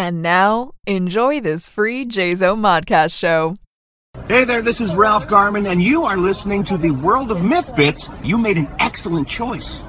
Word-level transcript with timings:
And 0.00 0.22
now, 0.22 0.72
enjoy 0.86 1.42
this 1.42 1.68
free 1.68 2.06
JZO 2.06 2.56
Modcast 2.56 3.12
show. 3.12 3.56
Hey 4.28 4.44
there, 4.44 4.62
this 4.62 4.80
is 4.80 4.94
Ralph 4.94 5.28
Garman, 5.28 5.66
and 5.66 5.82
you 5.82 6.04
are 6.04 6.16
listening 6.16 6.64
to 6.64 6.78
the 6.78 6.90
World 6.90 7.30
of 7.30 7.44
Myth 7.44 7.76
Bits. 7.76 8.08
You 8.24 8.38
made 8.38 8.56
an 8.56 8.74
excellent 8.78 9.28
choice. 9.28 9.82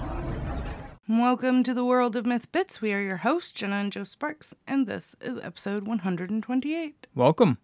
Welcome 1.08 1.64
to 1.64 1.74
the 1.74 1.86
World 1.86 2.18
of 2.18 2.26
Myth 2.26 2.52
Bits. 2.52 2.82
We 2.82 2.92
are 2.92 3.00
your 3.00 3.16
hosts, 3.16 3.54
Jenna 3.54 3.78
and 3.78 3.90
Joe 3.94 4.04
Sparks, 4.04 4.54
and 4.68 4.86
this 4.86 5.16
is 5.22 5.40
episode 5.42 5.88
128. 5.88 7.08
Welcome. 7.16 7.58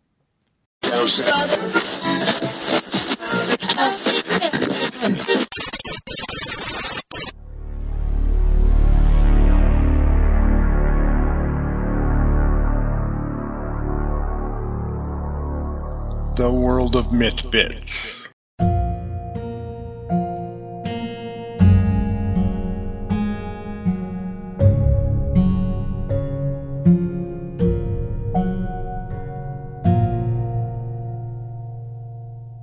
The 16.37 16.51
World 16.51 16.95
of 16.95 17.11
Myth 17.11 17.49
Bits. 17.49 17.91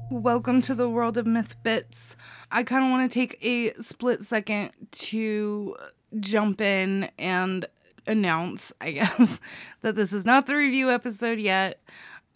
Welcome 0.09 0.63
to 0.63 0.77
the 0.77 0.89
World 0.89 1.19
of 1.19 1.27
Myth 1.27 1.57
Bits. 1.65 2.17
I 2.53 2.63
kind 2.63 2.85
of 2.85 2.93
want 2.93 3.11
to 3.11 3.13
take 3.13 3.45
a 3.45 3.73
split 3.83 4.23
second 4.23 4.71
to 4.93 5.75
jump 6.21 6.61
in 6.61 7.11
and 7.19 7.67
announce, 8.07 8.73
I 8.81 8.93
guess, 8.93 9.41
that 9.83 9.97
this 9.97 10.13
is 10.13 10.25
not 10.25 10.47
the 10.47 10.55
review 10.55 10.93
episode 10.93 11.41
yet. 11.41 11.81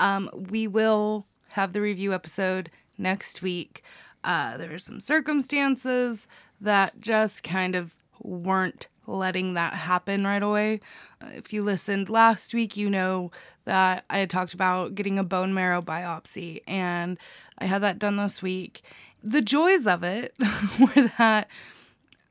Um, 0.01 0.31
we 0.33 0.67
will 0.69 1.27
have 1.59 1.73
the 1.73 1.81
review 1.81 2.15
episode 2.15 2.71
next 2.97 3.43
week. 3.43 3.83
Uh, 4.23 4.57
there 4.57 4.73
are 4.73 4.79
some 4.79 5.01
circumstances 5.01 6.29
that 6.61 7.01
just 7.01 7.43
kind 7.43 7.75
of 7.75 7.97
weren't 8.23 8.87
letting 9.09 9.55
that 9.55 9.75
happen 9.75 10.25
right 10.25 10.43
away. 10.45 10.79
Uh, 11.21 11.31
if 11.35 11.53
you 11.53 11.65
listened 11.65 12.09
last 12.09 12.55
week, 12.55 12.77
you 12.77 12.89
know 12.89 13.33
that 13.65 14.05
I 14.09 14.19
had 14.19 14.31
talked 14.31 14.55
about 14.55 14.95
getting 14.95 15.19
a 15.19 15.25
bone 15.25 15.53
marrow 15.53 15.83
biopsy, 15.83 16.63
and 16.69 17.19
I 17.59 17.65
had 17.65 17.83
that 17.83 17.99
done 17.99 18.19
this 18.19 18.41
week. 18.41 18.83
The 19.25 19.43
joys 19.43 19.89
of 19.89 20.05
it 20.05 20.37
were 20.79 21.11
that 21.19 21.49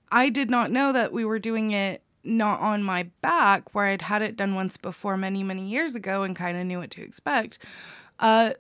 I 0.10 0.30
did 0.30 0.50
not 0.50 0.72
know 0.72 0.94
that 0.94 1.12
we 1.12 1.26
were 1.26 1.40
doing 1.40 1.72
it 1.72 2.02
not 2.24 2.62
on 2.62 2.82
my 2.82 3.04
back, 3.22 3.76
where 3.76 3.88
I'd 3.88 4.04
had 4.04 4.22
it 4.22 4.38
done 4.38 4.56
once 4.56 4.78
before 4.78 5.18
many, 5.18 5.44
many 5.44 5.68
years 5.68 5.96
ago 5.96 6.24
and 6.24 6.34
kind 6.34 6.58
of 6.58 6.66
knew 6.66 6.80
what 6.80 6.92
to 6.92 7.04
expect. 7.04 7.60
Uh, 8.20 8.54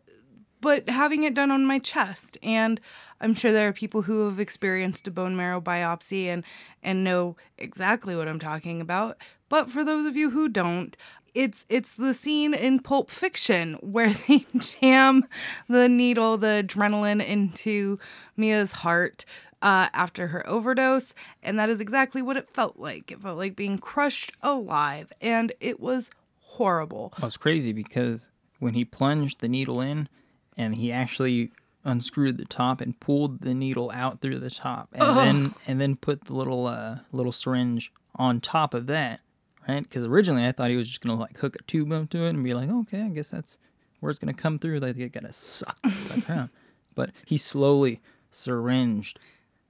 but 0.61 0.89
having 0.89 1.23
it 1.23 1.33
done 1.33 1.51
on 1.51 1.65
my 1.65 1.79
chest. 1.79 2.37
And 2.41 2.79
I'm 3.21 3.33
sure 3.33 3.51
there 3.51 3.69
are 3.69 3.73
people 3.73 4.03
who 4.03 4.25
have 4.27 4.39
experienced 4.39 5.07
a 5.07 5.11
bone 5.11 5.35
marrow 5.35 5.61
biopsy 5.61 6.25
and, 6.25 6.43
and 6.83 7.03
know 7.03 7.35
exactly 7.57 8.15
what 8.15 8.27
I'm 8.27 8.39
talking 8.39 8.81
about. 8.81 9.17
But 9.49 9.69
for 9.69 9.83
those 9.83 10.05
of 10.05 10.15
you 10.15 10.31
who 10.31 10.49
don't, 10.49 10.95
it's 11.33 11.65
it's 11.69 11.93
the 11.93 12.13
scene 12.13 12.53
in 12.53 12.79
Pulp 12.79 13.11
Fiction 13.11 13.73
where 13.81 14.11
they 14.11 14.45
jam 14.57 15.23
the 15.67 15.87
needle, 15.87 16.37
the 16.37 16.65
adrenaline 16.67 17.23
into 17.23 17.99
Mia's 18.35 18.71
heart 18.71 19.25
uh, 19.61 19.87
after 19.93 20.27
her 20.27 20.47
overdose, 20.47 21.13
and 21.41 21.57
that 21.59 21.69
is 21.69 21.81
exactly 21.81 22.21
what 22.21 22.37
it 22.37 22.49
felt 22.49 22.77
like. 22.77 23.11
It 23.11 23.21
felt 23.21 23.37
like 23.37 23.55
being 23.55 23.77
crushed 23.77 24.31
alive, 24.41 25.11
and 25.21 25.51
it 25.59 25.79
was 25.79 26.11
horrible. 26.39 27.13
Well, 27.17 27.27
it's 27.27 27.37
crazy 27.37 27.73
because 27.73 28.29
when 28.59 28.73
he 28.73 28.85
plunged 28.85 29.39
the 29.39 29.47
needle 29.47 29.81
in, 29.81 30.09
and 30.57 30.75
he 30.75 30.91
actually 30.91 31.51
unscrewed 31.85 32.37
the 32.37 32.45
top 32.45 32.81
and 32.81 32.99
pulled 32.99 33.39
the 33.41 33.53
needle 33.53 33.89
out 33.93 34.19
through 34.19 34.39
the 34.39 34.49
top, 34.49 34.89
and 34.93 35.17
then 35.17 35.53
and 35.67 35.79
then 35.79 35.95
put 35.95 36.25
the 36.25 36.33
little 36.33 36.65
uh, 36.67 36.97
little 37.11 37.31
syringe 37.31 37.91
on 38.15 38.41
top 38.41 38.73
of 38.73 38.87
that, 38.87 39.21
right? 39.69 39.83
Because 39.83 40.03
originally 40.03 40.45
I 40.45 40.51
thought 40.51 40.69
he 40.69 40.75
was 40.75 40.87
just 40.87 41.01
gonna 41.01 41.19
like 41.19 41.37
hook 41.37 41.55
a 41.55 41.63
tube 41.63 41.91
up 41.93 42.09
to 42.09 42.25
it 42.25 42.29
and 42.31 42.43
be 42.43 42.53
like, 42.53 42.69
okay, 42.69 43.01
I 43.03 43.09
guess 43.09 43.29
that's 43.29 43.57
where 43.99 44.09
it's 44.09 44.19
gonna 44.19 44.33
come 44.33 44.59
through. 44.59 44.79
Like 44.79 44.97
you 44.97 45.07
gotta 45.09 45.31
suck, 45.31 45.77
suck 45.95 46.29
around. 46.29 46.49
But 46.95 47.11
he 47.25 47.37
slowly 47.37 48.01
syringed 48.31 49.19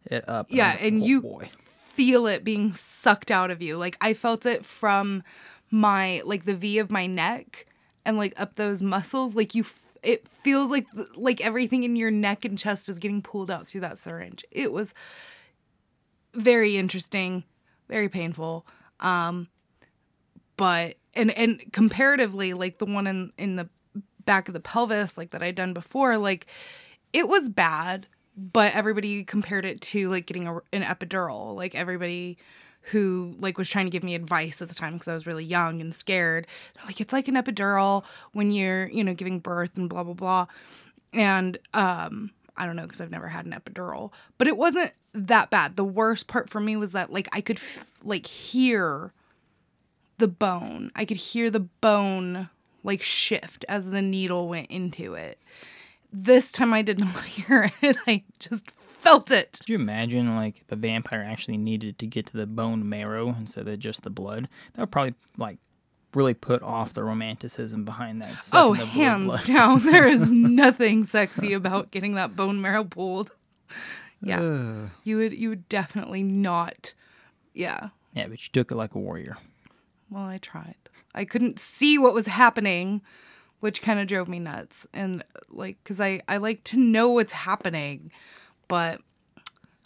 it 0.06 0.28
up. 0.30 0.48
Yeah, 0.50 0.68
was 0.74 0.76
like, 0.76 0.84
and 0.92 1.02
"Oh, 1.02 1.06
you- 1.06 1.22
boy. 1.22 1.50
feel 1.90 2.26
it 2.28 2.44
being 2.44 2.74
sucked 2.74 3.32
out 3.32 3.52
of 3.52 3.62
you. 3.62 3.76
Like 3.78 3.98
I 4.02 4.14
felt 4.14 4.46
it 4.46 4.66
from 4.66 5.24
my 5.70 6.22
like 6.26 6.46
the 6.46 6.56
V 6.56 6.80
of 6.80 6.90
my 6.90 7.06
neck 7.08 7.66
and 8.06 8.18
like 8.18 8.34
up 8.40 8.56
those 8.56 8.82
muscles. 8.82 9.36
Like 9.36 9.54
you, 9.56 9.66
it 10.04 10.28
feels 10.28 10.72
like 10.72 10.88
like 11.16 11.42
everything 11.42 11.84
in 11.84 11.96
your 11.96 12.12
neck 12.12 12.46
and 12.46 12.58
chest 12.58 12.90
is 12.90 13.00
getting 13.00 13.22
pulled 13.22 13.52
out 13.52 13.68
through 13.68 13.82
that 13.82 13.98
syringe. 13.98 14.46
It 14.52 14.72
was 14.72 14.94
very 16.34 16.78
interesting, 16.78 17.44
very 17.88 18.10
painful. 18.10 18.66
Um, 19.00 19.48
but 20.56 20.98
and 21.14 21.32
and 21.32 21.62
comparatively, 21.72 22.54
like 22.54 22.78
the 22.80 22.86
one 22.86 23.08
in 23.08 23.32
in 23.38 23.56
the 23.56 23.70
back 24.26 24.48
of 24.48 24.54
the 24.54 24.60
pelvis, 24.60 25.18
like 25.18 25.32
that 25.32 25.44
I'd 25.44 25.56
done 25.56 25.74
before, 25.74 26.18
like 26.18 26.48
it 27.14 27.28
was 27.28 27.50
bad, 27.50 28.08
but 28.36 28.76
everybody 28.76 29.24
compared 29.24 29.66
it 29.66 29.82
to 29.82 30.10
like 30.10 30.26
getting 30.26 30.48
a, 30.48 30.56
an 30.74 30.84
epidural. 30.84 31.56
Like 31.56 31.76
everybody 31.76 32.38
who 32.92 33.36
like 33.40 33.58
was 33.58 33.70
trying 33.70 33.86
to 33.86 33.90
give 33.90 34.04
me 34.04 34.16
advice 34.16 34.62
at 34.62 34.70
the 34.70 34.76
time 34.76 34.94
because 34.94 35.08
I 35.08 35.14
was 35.14 35.28
really 35.28 35.44
young 35.44 35.82
and 35.82 35.94
scared. 35.94 36.48
They're 36.76 36.86
like, 36.86 37.02
it's 37.02 37.14
like 37.14 37.28
an 37.28 37.36
epidural 37.36 38.04
when 38.32 38.52
you're, 38.52 38.88
you 38.88 39.04
know, 39.04 39.14
giving 39.14 39.40
birth 39.40 39.78
and 39.78 39.90
blah 39.90 40.04
blah 40.04 40.14
blah. 40.14 40.48
And 41.14 41.58
um, 41.74 42.32
I 42.56 42.66
don't 42.66 42.76
know 42.76 42.84
because 42.84 43.02
I've 43.02 43.12
never 43.12 43.28
had 43.28 43.46
an 43.46 43.52
epidural, 43.52 44.12
but 44.38 44.48
it 44.48 44.58
wasn't 44.58 44.94
that 45.14 45.50
bad. 45.50 45.76
The 45.76 45.84
worst 45.84 46.28
part 46.28 46.50
for 46.50 46.60
me 46.60 46.76
was 46.76 46.92
that 46.94 47.12
like 47.12 47.28
I 47.34 47.42
could 47.42 47.58
f- 47.58 47.86
like 48.04 48.26
hear 48.26 49.12
the 50.18 50.28
bone. 50.28 50.92
I 50.96 51.06
could 51.06 51.18
hear 51.18 51.50
the 51.50 51.60
bone 51.60 52.50
like 52.84 53.02
shift 53.02 53.66
as 53.68 53.90
the 53.90 54.02
needle 54.02 54.48
went 54.48 54.72
into 54.72 55.14
it. 55.14 55.40
This 56.12 56.52
time 56.52 56.74
I 56.74 56.82
did 56.82 57.00
not 57.00 57.26
hear 57.26 57.72
it. 57.82 57.98
I 58.08 58.24
just 58.40 58.72
felt 59.08 59.32
it. 59.32 59.58
Could 59.60 59.70
you 59.70 59.76
imagine 59.76 60.36
like 60.36 60.62
if 60.62 60.72
a 60.72 60.76
vampire 60.76 61.26
actually 61.28 61.58
needed 61.58 61.98
to 62.00 62.08
get 62.08 62.26
to 62.28 62.38
the 62.38 62.46
bone 62.46 62.88
marrow 62.88 63.30
instead 63.38 63.68
of 63.68 63.80
just 63.80 64.04
the 64.04 64.10
blood? 64.10 64.48
That 64.74 64.82
would 64.82 64.92
probably 64.92 65.16
like 65.38 65.58
really 66.14 66.34
put 66.34 66.62
off 66.62 66.94
the 66.94 67.04
romanticism 67.04 67.86
behind 67.86 68.22
that. 68.22 68.48
Oh, 68.54 68.74
hands 68.74 69.26
blood. 69.26 69.46
down. 69.46 69.80
There 69.80 70.08
is 70.08 70.30
nothing 70.32 71.04
sexy 71.04 71.54
about 71.54 71.92
getting 71.92 72.16
that 72.16 72.36
bone 72.36 72.62
marrow 72.62 72.84
pulled. 72.84 73.32
Yeah. 74.22 74.88
You 75.04 75.18
would 75.18 75.34
you 75.34 75.50
would 75.50 75.70
definitely 75.70 76.24
not. 76.24 76.94
Yeah. 77.54 77.90
Yeah, 78.14 78.28
but 78.28 78.42
you 78.42 78.50
took 78.52 78.72
it 78.72 78.76
like 78.76 78.96
a 78.96 79.00
warrior. 79.00 79.38
Well, 80.10 80.24
I 80.24 80.38
tried. 80.38 80.76
I 81.14 81.26
couldn't 81.26 81.60
see 81.60 81.98
what 81.98 82.14
was 82.14 82.28
happening, 82.28 83.02
which 83.60 83.82
kind 83.82 84.00
of 84.00 84.08
drove 84.08 84.28
me 84.28 84.40
nuts. 84.40 84.88
And 84.94 85.24
like, 85.50 85.84
cause 85.84 86.00
I, 86.00 86.22
I 86.28 86.38
like 86.38 86.64
to 86.66 86.78
know 86.78 87.10
what's 87.10 87.34
happening, 87.34 88.12
but 88.68 89.02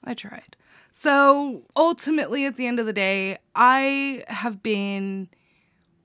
I 0.03 0.13
tried. 0.13 0.55
So 0.91 1.63
ultimately, 1.75 2.45
at 2.45 2.57
the 2.57 2.67
end 2.67 2.79
of 2.79 2.85
the 2.85 2.93
day, 2.93 3.37
I 3.55 4.23
have 4.27 4.61
been 4.61 5.29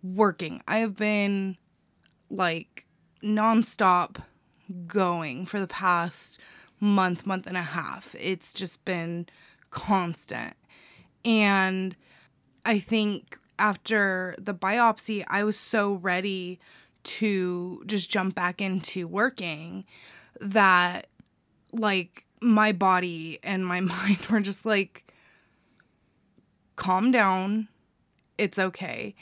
working. 0.02 0.62
I 0.68 0.78
have 0.78 0.96
been 0.96 1.56
like 2.30 2.86
nonstop 3.22 4.22
going 4.86 5.46
for 5.46 5.60
the 5.60 5.66
past 5.66 6.38
month, 6.80 7.26
month 7.26 7.46
and 7.46 7.56
a 7.56 7.62
half. 7.62 8.14
It's 8.18 8.52
just 8.52 8.84
been 8.84 9.26
constant. 9.70 10.54
And 11.24 11.96
I 12.64 12.78
think 12.78 13.38
after 13.58 14.34
the 14.38 14.54
biopsy, 14.54 15.24
I 15.28 15.44
was 15.44 15.58
so 15.58 15.94
ready 15.94 16.60
to 17.04 17.82
just 17.86 18.10
jump 18.10 18.34
back 18.34 18.60
into 18.60 19.08
working 19.08 19.84
that, 20.40 21.06
like, 21.72 22.25
my 22.40 22.72
body 22.72 23.38
and 23.42 23.66
my 23.66 23.80
mind 23.80 24.18
were 24.30 24.40
just 24.40 24.64
like, 24.66 25.12
calm 26.76 27.10
down. 27.10 27.68
It's 28.38 28.58
okay. 28.58 29.14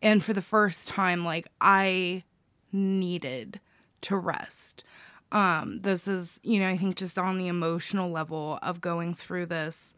And 0.00 0.24
for 0.24 0.32
the 0.32 0.42
first 0.42 0.88
time, 0.88 1.24
like, 1.24 1.46
I 1.60 2.24
needed 2.72 3.60
to 4.02 4.16
rest. 4.16 4.84
Um, 5.30 5.80
this 5.80 6.08
is, 6.08 6.40
you 6.42 6.58
know, 6.60 6.68
I 6.68 6.76
think 6.76 6.96
just 6.96 7.18
on 7.18 7.38
the 7.38 7.46
emotional 7.46 8.10
level 8.10 8.58
of 8.62 8.80
going 8.80 9.14
through 9.14 9.46
this, 9.46 9.94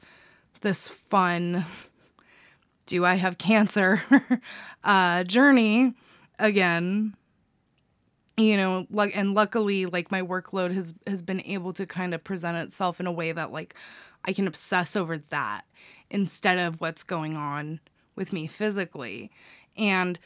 this 0.60 0.88
fun 0.88 1.64
do 2.86 3.04
I 3.04 3.14
have 3.14 3.38
cancer 3.38 4.02
uh, 4.84 5.24
journey 5.24 5.94
again. 6.38 7.16
You 8.36 8.56
know, 8.56 8.86
like 8.90 9.16
and 9.16 9.32
luckily, 9.34 9.86
like 9.86 10.10
my 10.10 10.20
workload 10.20 10.74
has 10.74 10.92
has 11.06 11.22
been 11.22 11.40
able 11.42 11.72
to 11.74 11.86
kind 11.86 12.14
of 12.14 12.24
present 12.24 12.56
itself 12.56 12.98
in 12.98 13.06
a 13.06 13.12
way 13.12 13.30
that 13.30 13.52
like 13.52 13.74
I 14.24 14.32
can 14.32 14.48
obsess 14.48 14.96
over 14.96 15.18
that 15.18 15.64
instead 16.10 16.58
of 16.58 16.80
what's 16.80 17.04
going 17.04 17.36
on 17.36 17.78
with 18.16 18.32
me 18.32 18.48
physically. 18.48 19.30
And 19.76 20.18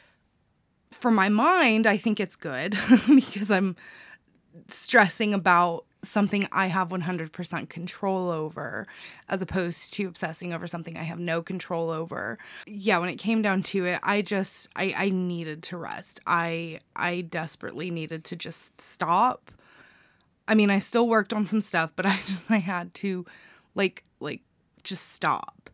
for 0.91 1.11
my 1.11 1.29
mind, 1.29 1.87
I 1.87 1.97
think 1.97 2.19
it's 2.19 2.35
good 2.35 2.77
because 3.07 3.51
I'm 3.51 3.75
stressing 4.67 5.33
about 5.33 5.85
something 6.03 6.47
I 6.51 6.67
have 6.67 6.89
100% 6.89 7.69
control 7.69 8.29
over 8.29 8.87
as 9.27 9.41
opposed 9.41 9.93
to 9.95 10.07
obsessing 10.07 10.53
over 10.53 10.67
something 10.67 10.97
I 10.97 11.03
have 11.03 11.19
no 11.19 11.41
control 11.41 11.89
over. 11.89 12.37
Yeah, 12.65 12.99
when 12.99 13.09
it 13.09 13.17
came 13.17 13.41
down 13.41 13.63
to 13.63 13.85
it, 13.85 13.99
I 14.03 14.21
just 14.21 14.69
I 14.75 14.93
I 14.95 15.09
needed 15.09 15.63
to 15.63 15.77
rest. 15.77 16.19
I 16.25 16.79
I 16.95 17.21
desperately 17.21 17.91
needed 17.91 18.23
to 18.25 18.35
just 18.35 18.79
stop. 18.79 19.51
I 20.47 20.55
mean, 20.55 20.69
I 20.71 20.79
still 20.79 21.07
worked 21.07 21.33
on 21.33 21.45
some 21.45 21.61
stuff, 21.61 21.91
but 21.95 22.05
I 22.05 22.17
just 22.25 22.49
I 22.49 22.57
had 22.57 22.93
to 22.95 23.25
like 23.75 24.03
like 24.19 24.41
just 24.83 25.09
stop 25.09 25.69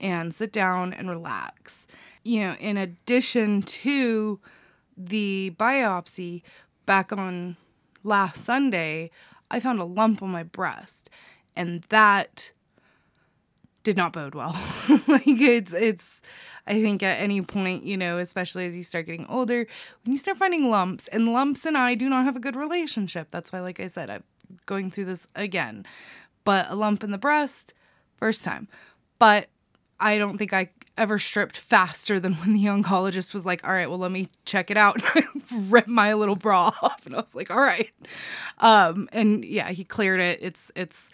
and 0.00 0.34
sit 0.34 0.52
down 0.52 0.92
and 0.92 1.10
relax. 1.10 1.86
You 2.24 2.40
know, 2.40 2.54
in 2.54 2.76
addition 2.76 3.62
to 3.62 4.40
the 4.96 5.54
biopsy 5.58 6.42
back 6.86 7.12
on 7.12 7.56
last 8.02 8.44
Sunday, 8.44 9.10
I 9.54 9.60
found 9.60 9.78
a 9.78 9.84
lump 9.84 10.20
on 10.20 10.30
my 10.30 10.42
breast, 10.42 11.08
and 11.54 11.82
that 11.88 12.50
did 13.84 13.96
not 13.96 14.12
bode 14.12 14.34
well. 14.34 14.60
like 15.06 15.26
it's 15.26 15.72
it's 15.72 16.20
I 16.66 16.82
think 16.82 17.04
at 17.04 17.20
any 17.20 17.40
point, 17.40 17.84
you 17.84 17.96
know, 17.96 18.18
especially 18.18 18.66
as 18.66 18.74
you 18.74 18.82
start 18.82 19.06
getting 19.06 19.26
older, 19.26 19.68
when 20.02 20.12
you 20.12 20.18
start 20.18 20.38
finding 20.38 20.70
lumps, 20.70 21.06
and 21.08 21.32
lumps 21.32 21.64
and 21.64 21.78
I 21.78 21.94
do 21.94 22.08
not 22.08 22.24
have 22.24 22.34
a 22.34 22.40
good 22.40 22.56
relationship. 22.56 23.28
That's 23.30 23.52
why, 23.52 23.60
like 23.60 23.78
I 23.78 23.86
said, 23.86 24.10
I'm 24.10 24.24
going 24.66 24.90
through 24.90 25.04
this 25.04 25.28
again. 25.36 25.86
But 26.42 26.66
a 26.68 26.74
lump 26.74 27.04
in 27.04 27.12
the 27.12 27.18
breast, 27.18 27.74
first 28.16 28.42
time. 28.42 28.66
But 29.20 29.48
I 30.00 30.18
don't 30.18 30.36
think 30.36 30.52
I 30.52 30.70
ever 30.96 31.18
stripped 31.18 31.56
faster 31.56 32.20
than 32.20 32.34
when 32.34 32.52
the 32.52 32.64
oncologist 32.64 33.34
was 33.34 33.44
like, 33.44 33.64
all 33.64 33.72
right, 33.72 33.88
well, 33.88 33.98
let 33.98 34.12
me 34.12 34.28
check 34.44 34.70
it 34.70 34.76
out. 34.76 35.00
Rip 35.52 35.88
my 35.88 36.14
little 36.14 36.36
bra 36.36 36.72
off. 36.82 37.04
And 37.06 37.14
I 37.14 37.20
was 37.20 37.34
like, 37.34 37.50
all 37.50 37.60
right. 37.60 37.90
Um, 38.58 39.08
and 39.12 39.44
yeah, 39.44 39.70
he 39.70 39.84
cleared 39.84 40.20
it. 40.20 40.38
It's, 40.40 40.70
it's, 40.74 41.10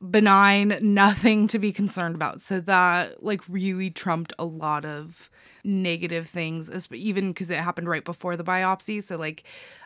benign, 0.00 0.78
nothing 0.82 1.48
to 1.48 1.58
be 1.58 1.72
concerned 1.72 2.14
about. 2.14 2.40
So 2.40 2.60
that 2.60 3.22
like 3.22 3.40
really 3.48 3.90
trumped 3.90 4.32
a 4.38 4.44
lot 4.44 4.84
of 4.84 5.30
negative 5.64 6.28
things, 6.28 6.70
even 6.92 7.28
because 7.28 7.50
it 7.50 7.58
happened 7.58 7.88
right 7.88 8.04
before 8.04 8.36
the 8.36 8.44
biopsy. 8.44 9.02
So 9.02 9.16
like 9.16 9.44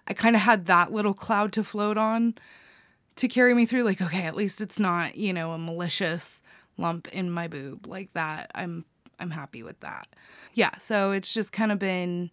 I 0.09 0.15
kind 0.15 0.37
of 0.37 0.43
had 0.43 0.67
that 0.67 0.93
little 0.93 1.15
cloud 1.15 1.53
to 1.55 1.65
float 1.65 1.97
on 1.97 2.35
to 3.17 3.29
carry 3.29 3.55
me 3.55 3.67
through. 3.67 3.85
Like, 3.85 4.03
okay, 4.03 4.23
at 4.23 4.37
least 4.37 4.61
it's 4.61 4.79
not, 4.79 5.17
you 5.17 5.33
know, 5.33 5.53
a 5.53 5.59
malicious 5.59 6.43
lump 6.77 7.09
in 7.09 7.31
my 7.31 7.49
boob 7.49 7.87
like 7.87 8.13
that. 8.15 8.51
I'm 8.55 8.85
I'm 9.21 9.31
happy 9.31 9.63
with 9.63 9.81
that. 9.81 10.09
Yeah, 10.55 10.77
so 10.79 11.13
it's 11.13 11.33
just 11.33 11.53
kind 11.53 11.71
of 11.71 11.79
been 11.79 12.31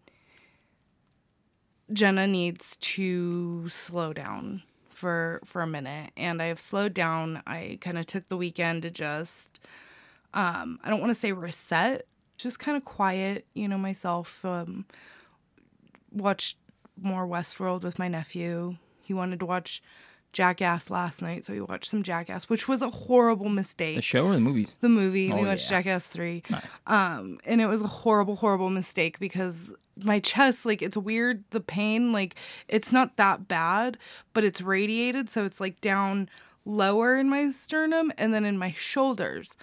Jenna 1.92 2.28
needs 2.28 2.76
to 2.78 3.70
slow 3.70 4.14
down 4.14 4.64
for 4.90 5.42
for 5.46 5.62
a 5.62 5.68
minute 5.68 6.12
and 6.18 6.42
I 6.42 6.46
have 6.48 6.60
slowed 6.60 6.94
down. 6.94 7.44
I 7.46 7.78
kind 7.82 7.98
of 7.98 8.06
took 8.08 8.28
the 8.30 8.38
weekend 8.38 8.82
to 8.82 8.92
just 8.92 9.60
um 10.34 10.80
I 10.84 10.90
don't 10.90 11.00
want 11.00 11.12
to 11.12 11.20
say 11.20 11.32
reset, 11.32 12.08
just 12.38 12.60
kind 12.60 12.76
of 12.78 12.84
quiet, 12.86 13.46
you 13.54 13.68
know, 13.68 13.78
myself 13.78 14.44
um 14.44 14.86
watched 16.12 16.58
more 17.00 17.28
Westworld 17.28 17.84
with 17.84 18.00
my 18.00 18.08
nephew. 18.08 18.78
He 19.04 19.14
wanted 19.14 19.40
to 19.40 19.46
watch 19.46 19.82
Jackass 20.38 20.92
last 20.92 21.24
night, 21.24 21.44
so 21.44 21.52
we 21.52 21.62
watched 21.62 21.90
some 21.90 22.04
Jackass, 22.04 22.48
which 22.48 22.68
was 22.68 22.84
a 22.84 22.92
horrible 22.92 23.50
mistake. 23.50 23.96
The 23.96 24.04
show 24.04 24.28
or 24.28 24.34
the 24.34 24.40
movies? 24.40 24.78
The 24.82 24.88
movie. 24.88 25.32
Oh, 25.32 25.36
we 25.36 25.42
watched 25.42 25.72
yeah. 25.72 25.80
Jackass 25.80 26.06
3. 26.06 26.44
Nice. 26.52 26.80
Um, 26.86 27.40
and 27.44 27.60
it 27.60 27.66
was 27.66 27.82
a 27.82 27.88
horrible, 27.88 28.36
horrible 28.36 28.70
mistake 28.70 29.18
because 29.18 29.74
my 30.00 30.20
chest, 30.20 30.64
like, 30.64 30.84
it's 30.84 30.96
weird. 30.96 31.44
The 31.50 31.60
pain, 31.60 32.12
like, 32.12 32.36
it's 32.68 32.94
not 32.94 33.18
that 33.18 33.48
bad, 33.48 33.98
but 34.36 34.44
it's 34.44 34.62
radiated. 34.62 35.28
So 35.32 35.44
it's 35.44 35.60
like 35.60 35.82
down 35.82 36.30
lower 36.66 37.18
in 37.18 37.32
my 37.32 37.50
sternum 37.50 38.14
and 38.16 38.32
then 38.32 38.46
in 38.46 38.60
my 38.60 38.74
shoulders, 38.74 39.58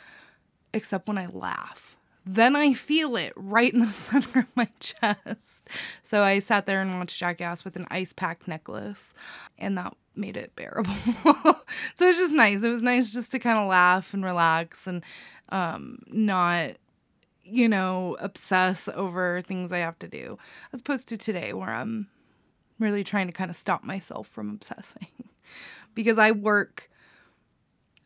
except 0.73 1.06
when 1.06 1.19
I 1.19 1.27
laugh. 1.27 1.94
Then 2.26 2.56
I 2.56 2.73
feel 2.73 3.17
it 3.17 3.32
right 3.37 3.73
in 3.73 3.81
the 3.81 3.93
center 3.93 4.41
of 4.41 4.56
my 4.56 4.69
chest. 4.81 5.69
So 6.03 6.23
I 6.23 6.38
sat 6.38 6.67
there 6.67 6.81
and 6.81 6.99
watched 6.99 7.19
Jackass 7.19 7.65
with 7.65 7.76
an 7.76 7.87
ice 7.91 8.12
pack 8.12 8.49
necklace, 8.49 9.12
and 9.59 9.76
that 9.79 9.94
made 10.17 10.37
it 10.37 10.55
bearable. 10.56 10.94
so 11.25 12.05
it 12.05 12.06
was 12.06 12.17
just 12.17 12.35
nice. 12.35 12.62
It 12.62 12.71
was 12.71 12.82
nice 12.82 13.12
just 13.12 13.32
to 13.32 13.38
kind 13.38 13.59
of 13.59 13.69
laugh 13.69 14.15
and 14.15 14.25
relax 14.25 14.87
and 14.87 15.05
um, 15.50 15.99
not 16.06 16.76
you 17.44 17.69
know, 17.69 18.17
obsess 18.21 18.88
over 18.94 19.43
things 19.43 19.70
I 19.70 19.79
have 19.79 19.99
to 20.00 20.09
do, 20.09 20.38
as 20.73 20.81
opposed 20.81 21.09
to 21.09 21.19
today 21.19 21.53
where 21.53 21.70
I'm 21.70 22.09
really 22.79 23.05
trying 23.05 23.27
to 23.27 23.32
kind 23.32 23.50
of 23.50 23.56
stop 23.56 23.85
myself 23.85 24.27
from 24.27 24.50
obsessing 24.50 25.09
because 25.94 26.19
I 26.19 26.31
work. 26.31 26.91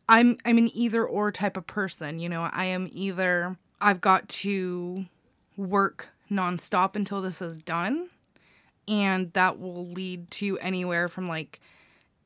I'm 0.07 0.37
I'm 0.43 0.57
an 0.57 0.75
either 0.75 1.05
or 1.05 1.31
type 1.31 1.55
of 1.55 1.67
person, 1.67 2.19
you 2.19 2.27
know. 2.27 2.49
I 2.51 2.65
am 2.65 2.89
either 2.91 3.57
I've 3.81 4.01
got 4.01 4.27
to 4.29 5.05
work 5.57 6.09
nonstop 6.31 6.95
until 6.95 7.21
this 7.21 7.41
is 7.41 7.57
done, 7.57 8.09
and 8.87 9.31
that 9.33 9.59
will 9.59 9.87
lead 9.87 10.31
to 10.31 10.57
anywhere 10.59 11.07
from 11.07 11.27
like 11.27 11.59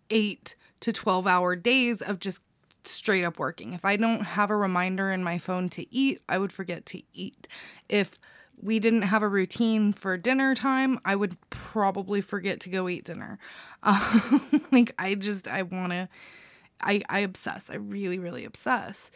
eight 0.09 0.55
to 0.81 0.91
twelve 0.93 1.27
hour 1.27 1.55
days 1.55 2.01
of 2.01 2.19
just 2.19 2.39
straight 2.83 3.23
up 3.23 3.39
working. 3.39 3.73
If 3.73 3.85
I 3.85 3.95
don't 3.95 4.21
have 4.21 4.49
a 4.49 4.55
reminder 4.57 5.11
in 5.11 5.23
my 5.23 5.37
phone 5.37 5.69
to 5.69 5.95
eat, 5.95 6.21
I 6.27 6.37
would 6.37 6.51
forget 6.51 6.85
to 6.87 7.01
eat. 7.13 7.47
If 7.87 8.13
we 8.61 8.79
didn't 8.79 9.03
have 9.03 9.23
a 9.23 9.27
routine 9.27 9.93
for 9.93 10.17
dinner 10.17 10.55
time, 10.55 10.99
I 11.03 11.15
would 11.15 11.37
probably 11.49 12.21
forget 12.21 12.59
to 12.61 12.69
go 12.69 12.87
eat 12.89 13.05
dinner. 13.05 13.39
Like 14.71 14.93
I 14.97 15.15
just 15.15 15.47
I 15.47 15.61
want 15.63 15.91
to 15.91 16.09
I 16.81 17.01
I 17.09 17.19
obsess. 17.19 17.69
I 17.69 17.75
really 17.75 18.19
really 18.19 18.45
obsess. 18.45 19.11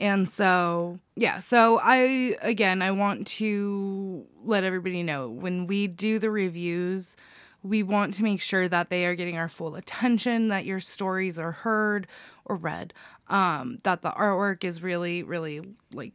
And 0.00 0.26
so, 0.26 0.98
yeah, 1.14 1.40
so 1.40 1.78
I 1.82 2.36
again, 2.40 2.80
I 2.80 2.90
want 2.90 3.26
to 3.26 4.26
let 4.42 4.64
everybody 4.64 5.02
know 5.02 5.28
when 5.28 5.66
we 5.66 5.86
do 5.86 6.18
the 6.18 6.30
reviews, 6.30 7.18
we 7.62 7.82
want 7.82 8.14
to 8.14 8.22
make 8.22 8.40
sure 8.40 8.66
that 8.66 8.88
they 8.88 9.04
are 9.04 9.14
getting 9.14 9.36
our 9.36 9.50
full 9.50 9.76
attention, 9.76 10.48
that 10.48 10.64
your 10.64 10.80
stories 10.80 11.38
are 11.38 11.52
heard 11.52 12.06
or 12.46 12.56
read, 12.56 12.94
um, 13.28 13.78
that 13.82 14.00
the 14.00 14.10
artwork 14.12 14.64
is 14.64 14.82
really, 14.82 15.22
really 15.22 15.60
like 15.92 16.14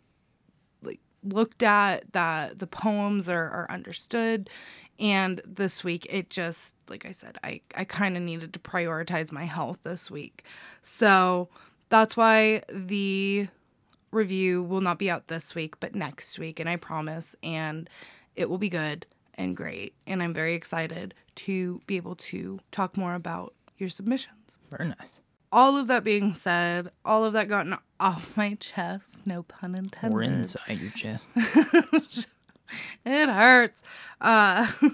like 0.81 0.99
looked 1.23 1.61
at, 1.61 2.11
that 2.13 2.57
the 2.57 2.67
poems 2.67 3.29
are, 3.29 3.49
are 3.51 3.67
understood. 3.69 4.49
And 4.97 5.41
this 5.45 5.83
week 5.83 6.07
it 6.09 6.31
just 6.31 6.75
like 6.89 7.05
I 7.05 7.11
said, 7.11 7.37
I, 7.43 7.61
I 7.75 7.85
kinda 7.85 8.19
needed 8.19 8.51
to 8.53 8.59
prioritize 8.59 9.31
my 9.31 9.45
health 9.45 9.77
this 9.83 10.09
week. 10.09 10.43
So 10.81 11.49
that's 11.89 12.17
why 12.17 12.63
the 12.67 13.47
review 14.15 14.63
will 14.63 14.81
not 14.81 14.97
be 14.97 15.09
out 15.09 15.27
this 15.27 15.53
week, 15.53 15.79
but 15.79 15.93
next 15.93 16.39
week, 16.39 16.59
and 16.59 16.69
I 16.69 16.77
promise. 16.77 17.35
And 17.43 17.89
it 18.35 18.49
will 18.49 18.57
be 18.57 18.69
good 18.69 19.05
and 19.35 19.55
great. 19.55 19.93
And 20.07 20.23
I'm 20.23 20.33
very 20.33 20.53
excited 20.53 21.13
to 21.35 21.81
be 21.85 21.97
able 21.97 22.15
to 22.15 22.59
talk 22.71 22.97
more 22.97 23.13
about 23.13 23.53
your 23.77 23.89
submissions. 23.89 24.59
Very 24.69 24.89
nice. 24.89 25.21
All 25.51 25.77
of 25.77 25.87
that 25.87 26.03
being 26.03 26.33
said, 26.33 26.91
all 27.05 27.23
of 27.23 27.33
that 27.33 27.47
gotten 27.47 27.77
off 27.99 28.35
my 28.35 28.55
chest, 28.55 29.25
no 29.25 29.43
pun 29.43 29.75
intended. 29.75 30.15
Or 30.15 30.21
inside 30.21 30.79
your 30.79 30.91
chest. 30.91 31.27
it 33.05 33.29
hurts. 33.29 33.81
Uh, 34.19 34.69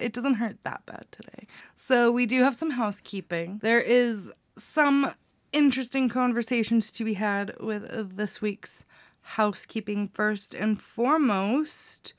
it 0.00 0.12
doesn't 0.12 0.34
hurt 0.34 0.62
that 0.62 0.86
bad 0.86 1.06
today. 1.10 1.46
So 1.74 2.10
we 2.10 2.26
do 2.26 2.42
have 2.42 2.56
some 2.56 2.70
housekeeping. 2.70 3.60
There 3.62 3.80
is 3.80 4.32
some 4.56 5.12
interesting 5.52 6.08
conversations 6.08 6.90
to 6.92 7.04
be 7.04 7.14
had 7.14 7.54
with 7.60 8.16
this 8.16 8.40
week's 8.40 8.84
housekeeping. 9.22 10.08
First 10.08 10.54
and 10.54 10.80
foremost, 10.80 12.14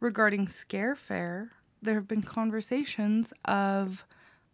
regarding 0.00 0.48
Scare 0.48 0.96
Fair, 0.96 1.52
there 1.80 1.94
have 1.94 2.08
been 2.08 2.22
conversations 2.22 3.32
of 3.44 4.04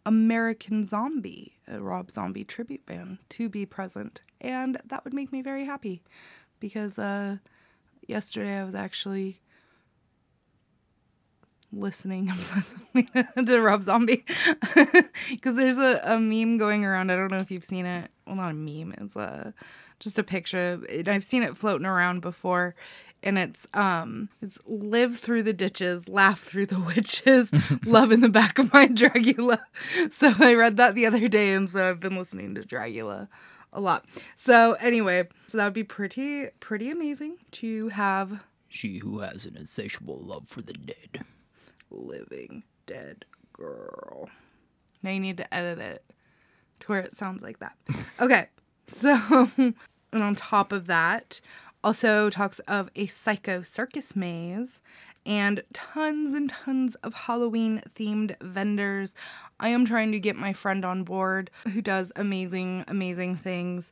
American 0.05 0.83
Zombie, 0.83 1.57
a 1.67 1.79
Rob 1.79 2.11
Zombie 2.11 2.43
tribute 2.43 2.85
band, 2.85 3.19
to 3.29 3.49
be 3.49 3.65
present, 3.65 4.21
and 4.41 4.81
that 4.85 5.03
would 5.03 5.13
make 5.13 5.31
me 5.31 5.41
very 5.41 5.65
happy 5.65 6.01
because 6.59 6.97
uh, 6.97 7.37
yesterday 8.07 8.57
I 8.59 8.63
was 8.63 8.75
actually 8.75 9.39
listening 11.71 12.27
obsessively 12.29 13.45
to 13.45 13.61
Rob 13.61 13.83
Zombie 13.83 14.25
because 15.29 15.55
there's 15.55 15.77
a, 15.77 16.01
a 16.03 16.19
meme 16.19 16.57
going 16.57 16.85
around. 16.85 17.11
I 17.11 17.15
don't 17.15 17.31
know 17.31 17.37
if 17.37 17.51
you've 17.51 17.65
seen 17.65 17.85
it. 17.85 18.11
Well, 18.25 18.35
not 18.35 18.51
a 18.51 18.53
meme. 18.53 18.93
It's 18.97 19.15
a 19.15 19.53
just 19.99 20.17
a 20.19 20.23
picture. 20.23 20.79
It, 20.87 21.07
I've 21.07 21.23
seen 21.23 21.43
it 21.43 21.57
floating 21.57 21.85
around 21.85 22.21
before, 22.21 22.75
and 23.21 23.37
it's 23.37 23.67
um 23.73 24.29
it's 24.41 24.59
live 24.65 25.17
through 25.17 25.43
the 25.43 25.53
ditches, 25.53 26.07
laugh 26.07 26.41
through 26.41 26.67
the 26.67 26.79
witches, 26.79 27.51
love 27.85 28.11
in 28.11 28.21
the 28.21 28.29
back 28.29 28.59
of 28.59 28.73
my 28.73 28.87
Dragula. 28.87 29.59
So 30.11 30.33
I 30.39 30.53
read 30.53 30.77
that 30.77 30.95
the 30.95 31.05
other 31.05 31.27
day, 31.27 31.53
and 31.53 31.69
so 31.69 31.89
I've 31.89 31.99
been 31.99 32.15
listening 32.15 32.55
to 32.55 32.61
Dragula 32.61 33.27
a 33.71 33.79
lot. 33.79 34.05
So 34.35 34.73
anyway, 34.73 35.27
so 35.47 35.57
that 35.57 35.65
would 35.65 35.73
be 35.73 35.83
pretty 35.83 36.47
pretty 36.59 36.89
amazing 36.91 37.37
to 37.51 37.89
have 37.89 38.43
She 38.67 38.99
who 38.99 39.19
has 39.19 39.45
an 39.45 39.57
insatiable 39.57 40.19
love 40.19 40.47
for 40.47 40.61
the 40.61 40.73
dead. 40.73 41.25
Living 41.91 42.63
dead 42.85 43.25
girl. 43.53 44.29
Now 45.03 45.11
you 45.11 45.19
need 45.19 45.37
to 45.37 45.53
edit 45.53 45.79
it 45.79 46.03
to 46.81 46.87
where 46.87 47.01
it 47.01 47.15
sounds 47.15 47.41
like 47.41 47.59
that. 47.59 47.75
Okay, 48.19 48.47
so 48.87 49.49
and 49.57 49.73
on 50.11 50.35
top 50.35 50.71
of 50.73 50.87
that, 50.87 51.39
also 51.83 52.29
talks 52.29 52.59
of 52.59 52.89
a 52.95 53.07
psycho 53.07 53.61
circus 53.61 54.13
maze 54.13 54.81
and 55.25 55.63
tons 55.71 56.33
and 56.33 56.49
tons 56.49 56.95
of 56.95 57.13
Halloween 57.13 57.81
themed 57.95 58.35
vendors. 58.41 59.15
I 59.59 59.69
am 59.69 59.85
trying 59.85 60.11
to 60.11 60.19
get 60.19 60.35
my 60.35 60.51
friend 60.51 60.83
on 60.83 61.03
board 61.03 61.49
who 61.71 61.81
does 61.81 62.11
amazing, 62.15 62.83
amazing 62.87 63.37
things. 63.37 63.91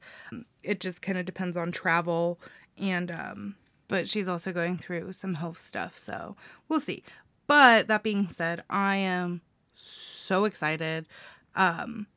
It 0.64 0.82
just 0.82 1.02
kind 1.02 1.18
of 1.18 1.26
depends 1.26 1.56
on 1.56 1.72
travel 1.72 2.40
and 2.78 3.12
um 3.12 3.56
but 3.88 4.08
she's 4.08 4.28
also 4.28 4.52
going 4.52 4.78
through 4.78 5.14
some 5.14 5.36
health 5.36 5.62
stuff, 5.62 5.98
so 5.98 6.36
we'll 6.68 6.82
see. 6.82 7.04
But 7.48 7.88
that 7.88 8.04
being 8.04 8.30
said, 8.30 8.64
I 8.70 8.98
am 8.98 9.42
so 9.74 10.46
excited. 10.46 11.08
Um 11.56 12.08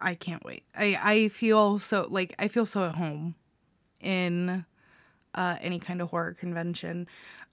I 0.00 0.14
can't 0.16 0.44
wait. 0.44 0.64
I 0.76 0.98
I 1.02 1.28
feel 1.28 1.78
so 1.78 2.06
like 2.10 2.34
I 2.38 2.48
feel 2.48 2.66
so 2.66 2.84
at 2.84 2.96
home 2.96 3.36
in 4.00 4.64
uh 5.34 5.56
any 5.60 5.78
kind 5.78 6.02
of 6.02 6.10
horror 6.10 6.34
convention. 6.34 7.06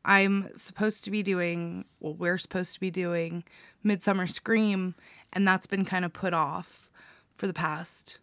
I'm 0.06 0.50
supposed 0.56 1.04
to 1.04 1.12
be 1.12 1.22
doing 1.24 1.86
well 2.00 2.16
we're 2.16 2.38
supposed 2.38 2.74
to 2.74 2.80
be 2.80 2.90
doing 2.92 3.44
Midsummer 3.84 4.28
Scream 4.28 4.96
and 5.32 5.48
that's 5.48 5.68
been 5.68 5.86
kind 5.86 6.04
of 6.04 6.14
put 6.14 6.34
off 6.34 6.90
for 7.38 7.48
the 7.48 7.54
past 7.54 8.20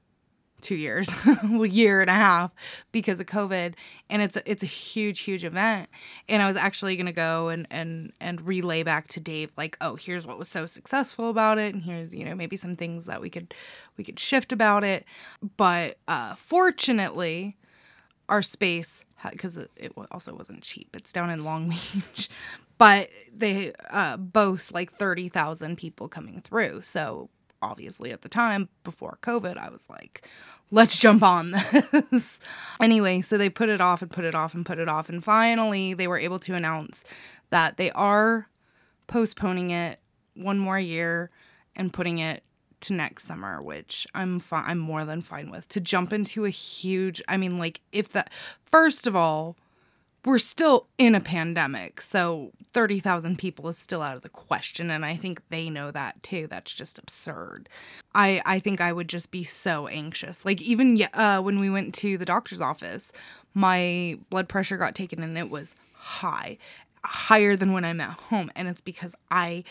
two 0.60 0.74
years, 0.74 1.08
a 1.26 1.66
year 1.66 2.00
and 2.00 2.10
a 2.10 2.14
half 2.14 2.54
because 2.92 3.20
of 3.20 3.26
COVID. 3.26 3.74
And 4.08 4.22
it's 4.22 4.36
it's 4.46 4.62
a 4.62 4.66
huge, 4.66 5.20
huge 5.20 5.44
event. 5.44 5.88
And 6.28 6.42
I 6.42 6.46
was 6.46 6.56
actually 6.56 6.96
gonna 6.96 7.12
go 7.12 7.48
and 7.48 7.66
and 7.70 8.12
and 8.20 8.40
relay 8.40 8.82
back 8.82 9.08
to 9.08 9.20
Dave 9.20 9.52
like, 9.56 9.76
oh, 9.80 9.96
here's 9.96 10.26
what 10.26 10.38
was 10.38 10.48
so 10.48 10.66
successful 10.66 11.30
about 11.30 11.58
it, 11.58 11.74
and 11.74 11.82
here's 11.82 12.14
you 12.14 12.24
know 12.24 12.34
maybe 12.34 12.56
some 12.56 12.76
things 12.76 13.04
that 13.04 13.20
we 13.20 13.30
could 13.30 13.54
we 13.96 14.04
could 14.04 14.18
shift 14.18 14.52
about 14.52 14.84
it. 14.84 15.04
But 15.56 15.98
uh, 16.08 16.34
fortunately, 16.36 17.56
our 18.28 18.42
space 18.42 19.04
because 19.30 19.56
it, 19.56 19.92
also 20.10 20.34
wasn't 20.34 20.62
cheap. 20.62 20.94
It's 20.94 21.12
down 21.12 21.30
in 21.30 21.44
Long 21.44 21.68
Beach, 21.94 22.28
but 22.78 23.08
they 23.34 23.72
uh, 23.90 24.16
boast 24.16 24.72
like 24.72 24.92
thirty 24.92 25.28
thousand 25.28 25.76
people 25.76 26.08
coming 26.08 26.40
through. 26.40 26.82
So 26.82 27.30
obviously, 27.62 28.12
at 28.12 28.22
the 28.22 28.28
time 28.28 28.68
before 28.84 29.18
COVID, 29.22 29.56
I 29.56 29.68
was 29.70 29.88
like, 29.88 30.26
let's 30.70 30.98
jump 30.98 31.22
on 31.22 31.52
this. 32.10 32.38
anyway, 32.80 33.20
so 33.20 33.38
they 33.38 33.50
put 33.50 33.68
it 33.68 33.80
off 33.80 34.02
and 34.02 34.10
put 34.10 34.24
it 34.24 34.34
off 34.34 34.54
and 34.54 34.64
put 34.64 34.78
it 34.78 34.88
off, 34.88 35.08
and 35.08 35.22
finally, 35.22 35.94
they 35.94 36.06
were 36.08 36.18
able 36.18 36.38
to 36.40 36.54
announce 36.54 37.04
that 37.50 37.76
they 37.76 37.90
are 37.92 38.48
postponing 39.06 39.70
it 39.70 40.00
one 40.34 40.58
more 40.58 40.78
year 40.78 41.30
and 41.74 41.92
putting 41.92 42.18
it 42.18 42.42
to 42.80 42.92
next 42.92 43.24
summer, 43.24 43.62
which 43.62 44.06
I'm 44.14 44.38
fi- 44.38 44.64
I'm 44.66 44.78
more 44.78 45.04
than 45.04 45.22
fine 45.22 45.50
with. 45.50 45.68
To 45.70 45.80
jump 45.80 46.12
into 46.12 46.44
a 46.44 46.50
huge, 46.50 47.22
I 47.28 47.36
mean, 47.36 47.58
like 47.58 47.80
if 47.92 48.10
that 48.12 48.30
first 48.64 49.06
of 49.06 49.16
all, 49.16 49.56
we're 50.26 50.38
still 50.40 50.88
in 50.98 51.14
a 51.14 51.20
pandemic, 51.20 52.00
so 52.00 52.50
thirty 52.72 52.98
thousand 52.98 53.38
people 53.38 53.68
is 53.68 53.78
still 53.78 54.02
out 54.02 54.16
of 54.16 54.22
the 54.22 54.28
question, 54.28 54.90
and 54.90 55.04
I 55.06 55.16
think 55.16 55.40
they 55.50 55.70
know 55.70 55.92
that 55.92 56.20
too. 56.24 56.48
That's 56.48 56.74
just 56.74 56.98
absurd. 56.98 57.68
I 58.12 58.42
I 58.44 58.58
think 58.58 58.80
I 58.80 58.92
would 58.92 59.08
just 59.08 59.30
be 59.30 59.44
so 59.44 59.86
anxious. 59.86 60.44
Like 60.44 60.60
even 60.60 61.00
uh, 61.14 61.40
when 61.40 61.58
we 61.58 61.70
went 61.70 61.94
to 61.96 62.18
the 62.18 62.24
doctor's 62.24 62.60
office, 62.60 63.12
my 63.54 64.18
blood 64.28 64.48
pressure 64.48 64.76
got 64.76 64.96
taken 64.96 65.22
and 65.22 65.38
it 65.38 65.48
was 65.48 65.76
high, 65.94 66.58
higher 67.04 67.54
than 67.54 67.72
when 67.72 67.84
I'm 67.84 68.00
at 68.00 68.10
home, 68.10 68.50
and 68.56 68.66
it's 68.66 68.80
because 68.80 69.14
I 69.30 69.62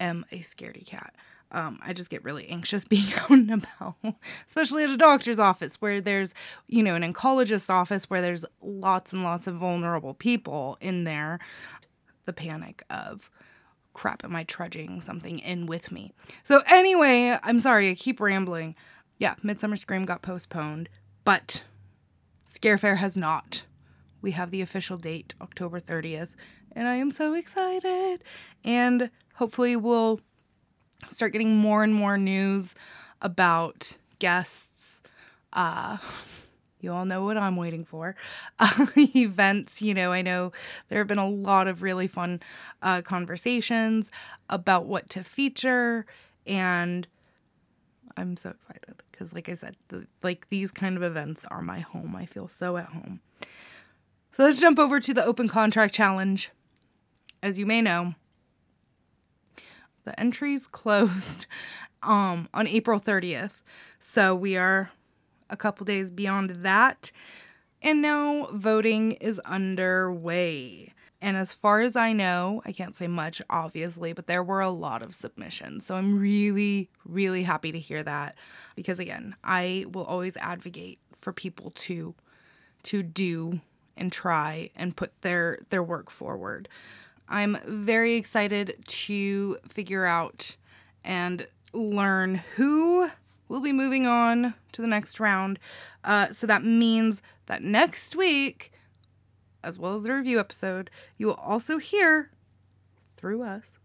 am 0.00 0.24
a 0.32 0.38
scaredy 0.38 0.86
cat. 0.86 1.14
Um, 1.50 1.78
I 1.82 1.92
just 1.92 2.10
get 2.10 2.24
really 2.24 2.48
anxious 2.48 2.84
being 2.88 3.12
out 3.14 3.30
and 3.30 3.50
about, 3.50 3.96
especially 4.46 4.84
at 4.84 4.90
a 4.90 4.96
doctor's 4.96 5.38
office 5.38 5.80
where 5.80 6.00
there's, 6.00 6.34
you 6.66 6.82
know, 6.82 6.94
an 6.94 7.02
oncologist 7.12 7.70
office 7.70 8.10
where 8.10 8.22
there's 8.22 8.44
lots 8.60 9.12
and 9.12 9.22
lots 9.22 9.46
of 9.46 9.56
vulnerable 9.56 10.14
people 10.14 10.76
in 10.80 11.04
there. 11.04 11.38
The 12.26 12.32
panic 12.34 12.82
of, 12.90 13.30
crap, 13.94 14.22
am 14.24 14.36
I 14.36 14.44
trudging 14.44 15.00
something 15.00 15.38
in 15.38 15.66
with 15.66 15.90
me? 15.90 16.12
So, 16.44 16.62
anyway, 16.66 17.38
I'm 17.42 17.60
sorry, 17.60 17.90
I 17.90 17.94
keep 17.94 18.20
rambling. 18.20 18.74
Yeah, 19.16 19.34
Midsummer 19.42 19.76
Scream 19.76 20.04
got 20.04 20.20
postponed, 20.20 20.90
but 21.24 21.62
Scare 22.44 22.78
Fair 22.78 22.96
has 22.96 23.16
not. 23.16 23.64
We 24.20 24.32
have 24.32 24.50
the 24.50 24.60
official 24.60 24.96
date, 24.98 25.34
October 25.40 25.80
30th, 25.80 26.30
and 26.72 26.86
I 26.86 26.96
am 26.96 27.10
so 27.10 27.34
excited. 27.34 28.22
And 28.62 29.10
hopefully, 29.34 29.74
we'll 29.74 30.20
start 31.08 31.32
getting 31.32 31.56
more 31.56 31.82
and 31.82 31.94
more 31.94 32.18
news 32.18 32.74
about 33.22 33.96
guests. 34.18 35.00
Uh, 35.52 35.98
you 36.80 36.92
all 36.92 37.04
know 37.04 37.24
what 37.24 37.36
I'm 37.36 37.56
waiting 37.56 37.84
for. 37.84 38.16
Uh, 38.58 38.86
events, 38.96 39.82
you 39.82 39.94
know, 39.94 40.12
I 40.12 40.22
know 40.22 40.52
there 40.88 40.98
have 40.98 41.08
been 41.08 41.18
a 41.18 41.28
lot 41.28 41.68
of 41.68 41.82
really 41.82 42.06
fun 42.06 42.40
uh, 42.82 43.02
conversations 43.02 44.10
about 44.48 44.86
what 44.86 45.08
to 45.10 45.24
feature, 45.24 46.06
and 46.46 47.06
I'm 48.16 48.36
so 48.36 48.50
excited 48.50 49.02
because, 49.10 49.32
like 49.32 49.48
I 49.48 49.54
said, 49.54 49.76
the, 49.88 50.06
like 50.22 50.48
these 50.48 50.70
kind 50.70 50.96
of 50.96 51.02
events 51.02 51.44
are 51.50 51.62
my 51.62 51.80
home. 51.80 52.16
I 52.16 52.26
feel 52.26 52.48
so 52.48 52.76
at 52.76 52.86
home. 52.86 53.20
So 54.32 54.44
let's 54.44 54.60
jump 54.60 54.78
over 54.78 55.00
to 55.00 55.14
the 55.14 55.24
open 55.24 55.48
contract 55.48 55.94
challenge. 55.94 56.50
As 57.42 57.58
you 57.58 57.66
may 57.66 57.82
know, 57.82 58.14
the 60.08 60.18
entries 60.18 60.66
closed 60.66 61.46
um 62.02 62.48
on 62.54 62.66
April 62.66 63.00
30th. 63.00 63.62
So 64.00 64.34
we 64.34 64.56
are 64.56 64.90
a 65.50 65.56
couple 65.56 65.84
days 65.84 66.10
beyond 66.10 66.50
that. 66.50 67.10
And 67.82 68.02
now 68.02 68.48
voting 68.52 69.12
is 69.12 69.38
underway. 69.40 70.94
And 71.20 71.36
as 71.36 71.52
far 71.52 71.80
as 71.80 71.96
I 71.96 72.12
know, 72.12 72.62
I 72.64 72.72
can't 72.72 72.96
say 72.96 73.08
much 73.08 73.42
obviously, 73.50 74.12
but 74.12 74.26
there 74.26 74.42
were 74.42 74.60
a 74.60 74.70
lot 74.70 75.02
of 75.02 75.14
submissions. 75.14 75.84
So 75.84 75.96
I'm 75.96 76.18
really 76.18 76.88
really 77.04 77.42
happy 77.42 77.72
to 77.72 77.78
hear 77.78 78.02
that 78.02 78.36
because 78.76 78.98
again, 78.98 79.36
I 79.44 79.84
will 79.92 80.04
always 80.04 80.36
advocate 80.38 80.98
for 81.20 81.32
people 81.32 81.70
to 81.72 82.14
to 82.84 83.02
do 83.02 83.60
and 83.96 84.12
try 84.12 84.70
and 84.76 84.96
put 84.96 85.20
their 85.22 85.58
their 85.70 85.82
work 85.82 86.10
forward. 86.10 86.68
I'm 87.28 87.58
very 87.66 88.14
excited 88.14 88.76
to 88.86 89.58
figure 89.68 90.06
out 90.06 90.56
and 91.04 91.46
learn 91.72 92.36
who 92.56 93.10
will 93.48 93.60
be 93.60 93.72
moving 93.72 94.06
on 94.06 94.54
to 94.72 94.82
the 94.82 94.88
next 94.88 95.20
round. 95.20 95.58
Uh, 96.04 96.32
so 96.32 96.46
that 96.46 96.64
means 96.64 97.22
that 97.46 97.62
next 97.62 98.14
week, 98.16 98.72
as 99.62 99.78
well 99.78 99.94
as 99.94 100.02
the 100.02 100.12
review 100.12 100.38
episode, 100.38 100.90
you 101.16 101.26
will 101.26 101.34
also 101.34 101.78
hear 101.78 102.30
through 103.18 103.42
us, 103.42 103.78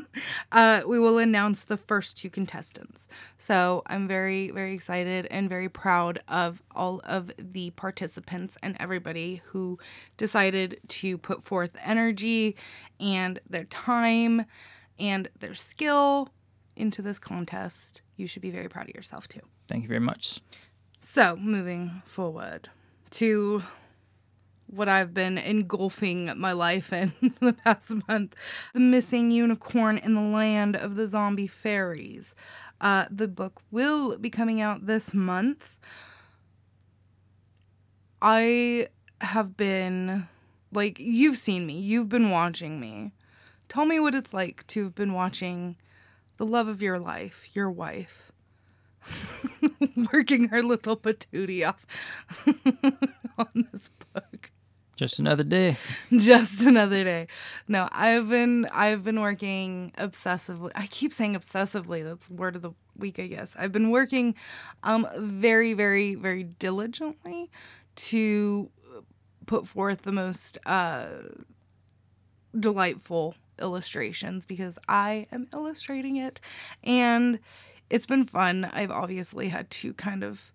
uh, 0.52 0.82
we 0.86 0.98
will 0.98 1.18
announce 1.18 1.62
the 1.62 1.76
first 1.76 2.18
two 2.18 2.30
contestants. 2.30 3.06
So 3.36 3.82
I'm 3.86 4.08
very, 4.08 4.50
very 4.50 4.72
excited 4.74 5.26
and 5.30 5.48
very 5.48 5.68
proud 5.68 6.20
of 6.26 6.62
all 6.74 7.00
of 7.04 7.30
the 7.38 7.70
participants 7.70 8.56
and 8.62 8.76
everybody 8.80 9.42
who 9.46 9.78
decided 10.16 10.80
to 10.88 11.18
put 11.18 11.44
forth 11.44 11.76
energy 11.84 12.56
and 12.98 13.38
their 13.48 13.64
time 13.64 14.46
and 14.98 15.28
their 15.38 15.54
skill 15.54 16.30
into 16.74 17.02
this 17.02 17.18
contest. 17.18 18.02
You 18.16 18.26
should 18.26 18.42
be 18.42 18.50
very 18.50 18.68
proud 18.68 18.88
of 18.88 18.94
yourself 18.94 19.28
too. 19.28 19.40
Thank 19.68 19.82
you 19.82 19.88
very 19.88 20.00
much. 20.00 20.40
So, 21.00 21.36
moving 21.36 22.02
forward 22.06 22.70
to 23.10 23.62
what 24.68 24.88
I've 24.88 25.14
been 25.14 25.38
engulfing 25.38 26.32
my 26.36 26.52
life 26.52 26.92
in 26.92 27.12
the 27.40 27.52
past 27.52 27.94
month 28.06 28.34
The 28.74 28.80
Missing 28.80 29.30
Unicorn 29.30 29.98
in 29.98 30.14
the 30.14 30.20
Land 30.20 30.76
of 30.76 30.94
the 30.94 31.08
Zombie 31.08 31.46
Fairies. 31.46 32.34
Uh, 32.80 33.06
the 33.10 33.26
book 33.28 33.60
will 33.70 34.16
be 34.18 34.30
coming 34.30 34.60
out 34.60 34.86
this 34.86 35.12
month. 35.12 35.76
I 38.22 38.88
have 39.20 39.56
been, 39.56 40.28
like, 40.72 40.98
you've 40.98 41.38
seen 41.38 41.66
me, 41.66 41.78
you've 41.78 42.08
been 42.08 42.30
watching 42.30 42.78
me. 42.78 43.12
Tell 43.68 43.84
me 43.84 43.98
what 44.00 44.14
it's 44.14 44.32
like 44.32 44.66
to 44.68 44.84
have 44.84 44.94
been 44.94 45.12
watching 45.12 45.76
the 46.36 46.46
love 46.46 46.68
of 46.68 46.80
your 46.80 46.98
life, 46.98 47.44
your 47.52 47.70
wife, 47.70 48.32
working 50.12 50.48
her 50.48 50.62
little 50.62 50.96
patootie 50.96 51.66
off 51.66 51.84
on 53.38 53.68
this 53.72 53.90
book. 54.14 54.47
Just 54.98 55.20
another 55.20 55.44
day. 55.44 55.76
Just 56.16 56.62
another 56.62 57.04
day. 57.04 57.28
No, 57.68 57.88
I've 57.92 58.28
been 58.28 58.66
I've 58.72 59.04
been 59.04 59.20
working 59.20 59.92
obsessively. 59.96 60.72
I 60.74 60.88
keep 60.88 61.12
saying 61.12 61.36
obsessively. 61.36 62.02
That's 62.02 62.28
word 62.28 62.56
of 62.56 62.62
the 62.62 62.72
week, 62.96 63.20
I 63.20 63.28
guess. 63.28 63.54
I've 63.56 63.70
been 63.70 63.92
working 63.92 64.34
um 64.82 65.06
very 65.16 65.72
very 65.72 66.16
very 66.16 66.42
diligently 66.42 67.48
to 67.94 68.70
put 69.46 69.68
forth 69.68 70.02
the 70.02 70.10
most 70.10 70.58
uh, 70.66 71.06
delightful 72.58 73.36
illustrations 73.60 74.46
because 74.46 74.80
I 74.88 75.28
am 75.30 75.46
illustrating 75.52 76.16
it. 76.16 76.40
And 76.82 77.38
it's 77.88 78.06
been 78.06 78.26
fun. 78.26 78.68
I've 78.72 78.90
obviously 78.90 79.48
had 79.50 79.70
to 79.70 79.94
kind 79.94 80.24
of 80.24 80.50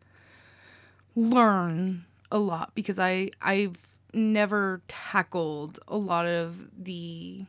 learn 1.15 2.03
a 2.29 2.39
lot 2.39 2.73
because 2.75 2.99
I 2.99 3.29
I've 3.41 3.92
never 4.13 4.81
tackled 4.87 5.79
a 5.87 5.97
lot 5.97 6.25
of 6.25 6.69
the 6.77 7.45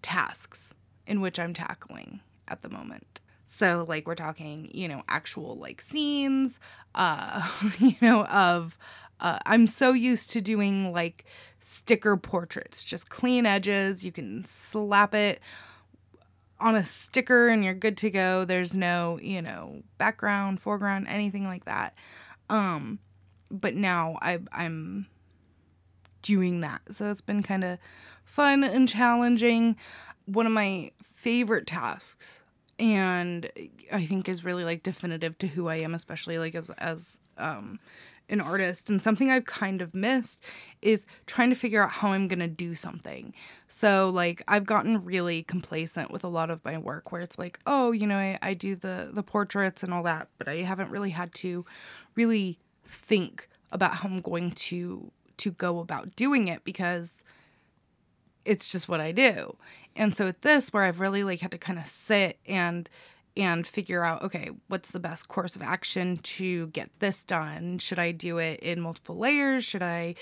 tasks 0.00 0.74
in 1.06 1.20
which 1.20 1.38
I'm 1.38 1.54
tackling 1.54 2.20
at 2.48 2.62
the 2.62 2.68
moment. 2.68 3.20
So 3.46 3.84
like 3.86 4.06
we're 4.06 4.14
talking, 4.14 4.70
you 4.72 4.88
know, 4.88 5.02
actual 5.08 5.56
like 5.56 5.80
scenes, 5.80 6.58
uh, 6.94 7.46
you 7.78 7.96
know, 8.00 8.24
of 8.26 8.76
uh, 9.20 9.38
I'm 9.46 9.66
so 9.66 9.92
used 9.92 10.30
to 10.30 10.40
doing 10.40 10.92
like 10.92 11.24
sticker 11.60 12.16
portraits, 12.16 12.82
just 12.82 13.08
clean 13.08 13.46
edges. 13.46 14.04
You 14.04 14.10
can 14.10 14.44
slap 14.44 15.14
it 15.14 15.40
on 16.58 16.74
a 16.74 16.82
sticker 16.82 17.48
and 17.48 17.64
you're 17.64 17.74
good 17.74 17.96
to 17.98 18.10
go. 18.10 18.44
There's 18.44 18.74
no, 18.74 19.18
you 19.22 19.42
know, 19.42 19.82
background, 19.98 20.60
foreground, 20.60 21.06
anything 21.08 21.44
like 21.44 21.64
that. 21.66 21.94
Um, 22.48 22.98
but 23.52 23.74
now 23.74 24.18
I, 24.22 24.40
I'm 24.52 25.06
doing 26.22 26.60
that. 26.60 26.80
So 26.90 27.10
it's 27.10 27.20
been 27.20 27.42
kind 27.42 27.64
of 27.64 27.78
fun 28.24 28.64
and 28.64 28.88
challenging. 28.88 29.76
One 30.24 30.46
of 30.46 30.52
my 30.52 30.92
favorite 31.02 31.66
tasks 31.66 32.42
and 32.78 33.48
I 33.92 34.06
think 34.06 34.28
is 34.28 34.44
really 34.44 34.64
like 34.64 34.82
definitive 34.82 35.38
to 35.38 35.46
who 35.46 35.68
I 35.68 35.76
am, 35.76 35.94
especially 35.94 36.38
like 36.38 36.54
as 36.54 36.70
as 36.78 37.20
um 37.38 37.78
an 38.28 38.40
artist 38.40 38.88
and 38.88 39.02
something 39.02 39.30
I've 39.30 39.44
kind 39.44 39.82
of 39.82 39.94
missed 39.94 40.42
is 40.80 41.04
trying 41.26 41.50
to 41.50 41.56
figure 41.56 41.82
out 41.82 41.90
how 41.90 42.12
I'm 42.12 42.28
to 42.28 42.48
do 42.48 42.74
something. 42.74 43.34
So 43.68 44.10
like 44.10 44.42
I've 44.48 44.64
gotten 44.64 45.04
really 45.04 45.42
complacent 45.42 46.10
with 46.10 46.24
a 46.24 46.28
lot 46.28 46.48
of 46.48 46.64
my 46.64 46.78
work 46.78 47.12
where 47.12 47.20
it's 47.20 47.38
like, 47.38 47.58
oh, 47.66 47.92
you 47.92 48.06
know, 48.06 48.16
I, 48.16 48.38
I 48.40 48.54
do 48.54 48.74
the 48.74 49.10
the 49.12 49.22
portraits 49.22 49.82
and 49.82 49.92
all 49.92 50.02
that, 50.04 50.28
but 50.38 50.48
I 50.48 50.56
haven't 50.56 50.90
really 50.90 51.10
had 51.10 51.34
to 51.34 51.64
really 52.14 52.58
think 52.92 53.48
about 53.70 53.94
how 53.96 54.08
I'm 54.08 54.20
going 54.20 54.52
to 54.52 55.10
to 55.38 55.50
go 55.50 55.80
about 55.80 56.14
doing 56.14 56.48
it 56.48 56.62
because 56.62 57.24
it's 58.44 58.70
just 58.70 58.88
what 58.88 59.00
I 59.00 59.12
do. 59.12 59.56
And 59.96 60.14
so 60.14 60.26
with 60.26 60.40
this 60.42 60.72
where 60.72 60.84
I've 60.84 61.00
really 61.00 61.24
like 61.24 61.40
had 61.40 61.50
to 61.52 61.58
kind 61.58 61.78
of 61.78 61.86
sit 61.86 62.38
and 62.46 62.88
and 63.36 63.66
figure 63.66 64.04
out 64.04 64.22
okay, 64.22 64.50
what's 64.68 64.90
the 64.90 65.00
best 65.00 65.28
course 65.28 65.56
of 65.56 65.62
action 65.62 66.18
to 66.18 66.68
get 66.68 66.90
this 67.00 67.24
done? 67.24 67.78
Should 67.78 67.98
I 67.98 68.12
do 68.12 68.38
it 68.38 68.60
in 68.60 68.80
multiple 68.80 69.16
layers? 69.16 69.64
Should 69.64 69.82
I 69.82 70.14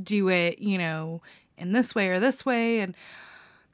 do 0.00 0.28
it, 0.28 0.58
you 0.58 0.78
know, 0.78 1.22
in 1.56 1.72
this 1.72 1.94
way 1.94 2.08
or 2.08 2.20
this 2.20 2.44
way? 2.44 2.80
And 2.80 2.94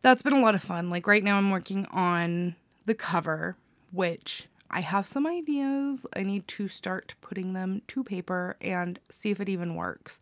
that's 0.03 0.23
been 0.23 0.33
a 0.33 0.41
lot 0.41 0.55
of 0.55 0.63
fun. 0.63 0.89
Like 0.89 1.07
right 1.07 1.25
now 1.25 1.37
I'm 1.37 1.51
working 1.51 1.87
on 1.87 2.55
the 2.85 2.95
cover, 2.95 3.57
which 3.91 4.47
I 4.71 4.81
have 4.81 5.07
some 5.07 5.27
ideas. 5.27 6.07
I 6.15 6.23
need 6.23 6.47
to 6.49 6.69
start 6.69 7.15
putting 7.21 7.53
them 7.53 7.83
to 7.89 8.05
paper 8.05 8.57
and 8.61 8.99
see 9.11 9.31
if 9.31 9.41
it 9.41 9.49
even 9.49 9.75
works. 9.75 10.21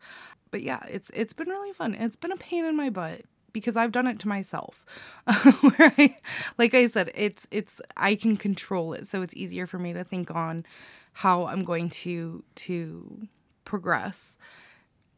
But 0.50 0.62
yeah, 0.62 0.84
it's 0.88 1.10
it's 1.14 1.32
been 1.32 1.48
really 1.48 1.72
fun. 1.72 1.94
It's 1.94 2.16
been 2.16 2.32
a 2.32 2.36
pain 2.36 2.64
in 2.64 2.76
my 2.76 2.90
butt 2.90 3.22
because 3.52 3.76
I've 3.76 3.92
done 3.92 4.06
it 4.06 4.18
to 4.20 4.28
myself. 4.28 4.84
Where 5.60 5.94
I, 5.98 6.18
like 6.58 6.74
I 6.74 6.86
said, 6.86 7.10
it's 7.14 7.46
it's 7.50 7.80
I 7.96 8.14
can 8.14 8.36
control 8.36 8.92
it, 8.92 9.06
so 9.06 9.22
it's 9.22 9.34
easier 9.34 9.66
for 9.66 9.78
me 9.78 9.92
to 9.94 10.04
think 10.04 10.30
on 10.30 10.66
how 11.14 11.46
I'm 11.46 11.62
going 11.64 11.88
to 11.90 12.44
to 12.56 13.28
progress 13.64 14.36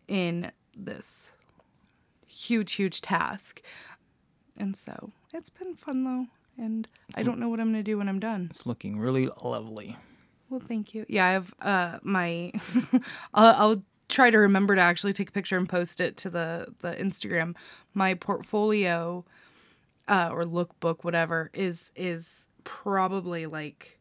in 0.06 0.52
this 0.76 1.30
huge 2.26 2.72
huge 2.74 3.00
task. 3.00 3.60
And 4.56 4.76
so, 4.76 5.10
it's 5.34 5.50
been 5.50 5.74
fun 5.74 6.04
though, 6.04 6.26
and 6.58 6.88
I 7.14 7.22
don't 7.22 7.38
know 7.38 7.48
what 7.48 7.60
I'm 7.60 7.72
going 7.72 7.82
to 7.84 7.90
do 7.90 7.98
when 7.98 8.08
I'm 8.08 8.18
done. 8.18 8.48
It's 8.50 8.66
looking 8.66 8.98
really 8.98 9.28
lovely. 9.42 9.96
Well, 10.48 10.60
thank 10.60 10.94
you. 10.94 11.04
Yeah, 11.08 11.26
I 11.26 11.30
have 11.32 11.54
uh 11.60 11.98
my 12.02 12.52
I'll, 13.34 13.54
I'll 13.70 13.82
try 14.08 14.30
to 14.30 14.38
remember 14.38 14.76
to 14.76 14.80
actually 14.80 15.12
take 15.12 15.30
a 15.30 15.32
picture 15.32 15.56
and 15.56 15.68
post 15.68 16.00
it 16.00 16.16
to 16.18 16.30
the 16.30 16.72
the 16.80 16.92
Instagram. 16.92 17.54
My 17.94 18.14
portfolio 18.14 19.24
uh 20.08 20.28
or 20.32 20.44
lookbook 20.44 21.02
whatever 21.02 21.50
is 21.52 21.90
is 21.96 22.48
probably 22.64 23.46
like 23.46 23.98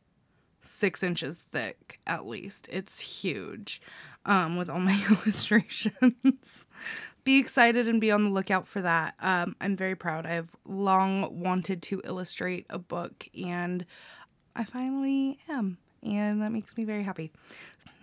6 0.62 1.04
inches 1.04 1.44
thick 1.52 2.00
at 2.06 2.28
least. 2.28 2.70
It's 2.72 3.00
huge. 3.00 3.82
Um 4.26 4.56
with 4.56 4.70
all 4.70 4.80
my 4.80 5.04
illustrations. 5.10 6.65
Be 7.26 7.38
excited 7.38 7.90
and 7.90 8.00
be 8.00 8.12
on 8.12 8.24
the 8.24 8.30
lookout 8.30 8.68
for 8.68 8.82
that. 8.82 9.16
Um 9.20 9.58
I'm 9.60 9.76
very 9.76 9.96
proud. 9.96 10.26
I've 10.26 10.56
long 10.66 11.42
wanted 11.42 11.82
to 11.84 12.02
illustrate 12.06 12.66
a 12.70 12.80
book 12.80 13.28
and 13.38 13.86
I 14.56 14.64
finally 14.64 15.40
am 15.50 15.78
and 16.02 16.42
that 16.42 16.54
makes 16.54 16.78
me 16.78 16.86
very 16.86 17.04
happy. 17.04 17.34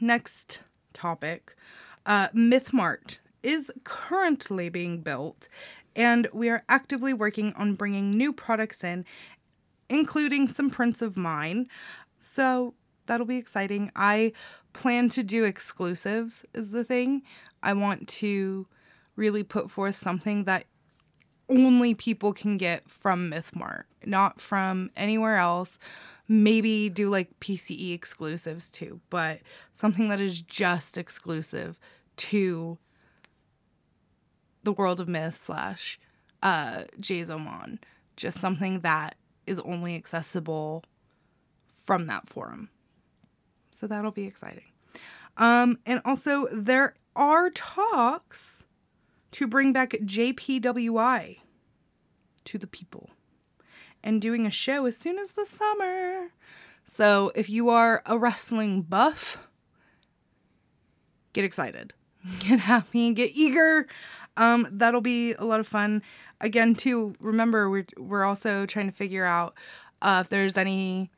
Next 0.01 0.63
topic 0.93 1.57
uh, 2.05 2.29
MythMart 2.29 3.19
is 3.43 3.71
currently 3.85 4.69
being 4.69 5.01
built, 5.01 5.49
and 5.95 6.29
we 6.33 6.49
are 6.49 6.65
actively 6.69 7.13
working 7.13 7.53
on 7.55 7.75
bringing 7.75 8.11
new 8.11 8.33
products 8.33 8.83
in, 8.85 9.05
including 9.89 10.49
some 10.49 10.71
prints 10.71 11.03
of 11.03 11.17
mine. 11.17 11.69
So 12.19 12.75
that'll 13.07 13.27
be 13.27 13.37
exciting. 13.37 13.91
I 13.95 14.33
plan 14.73 15.09
to 15.11 15.23
do 15.23 15.45
exclusives, 15.45 16.45
is 16.55 16.71
the 16.71 16.85
thing. 16.85 17.23
I 17.63 17.73
want 17.73 18.09
to 18.09 18.67
really 19.17 19.43
put 19.43 19.71
forth 19.71 19.97
something 19.97 20.45
that 20.45 20.67
only 21.49 21.95
people 21.95 22.33
can 22.33 22.57
get 22.57 22.89
from 22.89 23.31
MythMart, 23.31 23.85
not 24.05 24.41
from 24.41 24.91
anywhere 24.97 25.37
else. 25.37 25.79
Maybe 26.29 26.89
do 26.89 27.11
like 27.11 27.39
PCE 27.41 27.93
exclusives 27.93 28.71
too, 28.71 29.01
but 29.11 29.41
something 29.75 30.09
that 30.09 30.21
is 30.21 30.41
just 30.41 30.97
exclusive 30.97 31.79
to 32.17 32.79
the 34.63 34.73
world 34.73 35.01
of 35.01 35.09
myth 35.09 35.37
slash 35.37 35.99
uh 36.43 36.85
Jazomon. 37.01 37.79
Just 38.17 38.39
something 38.39 38.81
that 38.81 39.17
is 39.47 39.59
only 39.61 39.97
accessible 39.97 40.85
from 41.85 42.07
that 42.07 42.29
forum. 42.29 42.69
So 43.71 43.87
that'll 43.87 44.13
be 44.13 44.27
exciting. 44.27 44.65
Um, 45.37 45.79
and 45.87 46.01
also 46.05 46.47
there 46.53 46.95
are 47.17 47.51
talks 47.51 48.65
to 49.33 49.47
bring 49.47 49.73
back 49.73 49.91
JPWI 49.91 51.39
to 52.45 52.59
the 52.59 52.67
people 52.67 53.11
and 54.03 54.21
doing 54.21 54.47
a 54.47 54.51
show 54.51 54.87
as 54.87 54.97
soon 54.97 55.19
as 55.19 55.31
the 55.33 55.47
summer. 55.47 56.29
So 56.85 57.33
if 57.35 57.49
you 57.49 57.69
are 57.69 58.03
a 58.07 58.19
wrestling 58.19 58.83
buff, 58.83 59.39
get 61.33 61.45
excited, 61.45 61.95
get 62.41 62.61
happy, 62.61 63.07
and 63.07 63.17
get 63.17 63.33
eager. 63.35 63.87
Um, 64.37 64.67
that'll 64.71 65.01
be 65.01 65.35
a 65.35 65.45
lot 65.45 65.61
of 65.61 65.69
fun. 65.69 66.03
Again, 66.41 66.75
too, 66.75 67.15
remember 67.21 67.71
we're 67.71 67.87
we're 67.97 68.25
also 68.25 68.67
trying 68.67 68.87
to 68.87 68.97
figure 68.97 69.25
out 69.25 69.55
uh, 70.01 70.21
if 70.23 70.29
there's 70.29 70.57
any 70.57 71.11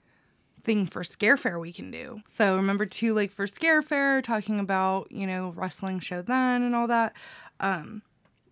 thing 0.64 0.87
for 0.87 1.05
scare 1.05 1.37
fair 1.37 1.59
we 1.59 1.72
can 1.72 1.90
do. 1.90 2.20
So 2.27 2.57
remember 2.57 2.87
too, 2.87 3.14
like 3.14 3.31
for 3.31 3.46
scare 3.46 3.83
fair, 3.83 4.20
talking 4.20 4.59
about 4.59 5.11
you 5.11 5.27
know 5.27 5.53
wrestling 5.57 6.00
show 6.00 6.22
then 6.22 6.62
and 6.62 6.74
all 6.74 6.87
that. 6.88 7.14
Um, 7.61 8.03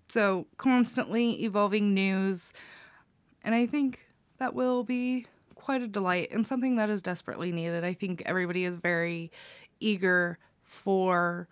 so 0.09 0.47
constantly 0.57 1.43
evolving 1.45 1.95
news, 1.95 2.53
and 3.43 3.55
I 3.55 3.67
think 3.67 4.07
that 4.39 4.55
will 4.55 4.85
be 4.85 5.27
quite 5.55 5.83
a 5.83 5.89
delight 5.89 6.31
and 6.33 6.47
something 6.47 6.77
that 6.77 6.91
is 6.91 7.03
desperately 7.03 7.53
needed. 7.53 7.85
I 7.85 7.95
think 7.95 8.23
everybody 8.27 8.65
is 8.65 8.77
very 8.77 9.31
eager 9.81 10.39
for 10.63 11.49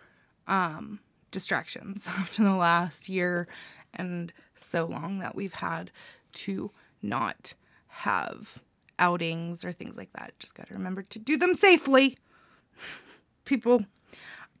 um, 0.47 0.99
distractions 1.31 2.07
after 2.07 2.43
the 2.43 2.55
last 2.55 3.09
year 3.09 3.47
and 3.93 4.31
so 4.55 4.85
long 4.85 5.19
that 5.19 5.35
we've 5.35 5.53
had 5.53 5.91
to 6.33 6.71
not 7.01 7.53
have 7.87 8.61
outings 8.99 9.65
or 9.65 9.71
things 9.71 9.97
like 9.97 10.11
that. 10.13 10.37
Just 10.39 10.55
got 10.55 10.67
to 10.67 10.73
remember 10.73 11.03
to 11.03 11.19
do 11.19 11.37
them 11.37 11.55
safely. 11.55 12.17
People, 13.45 13.85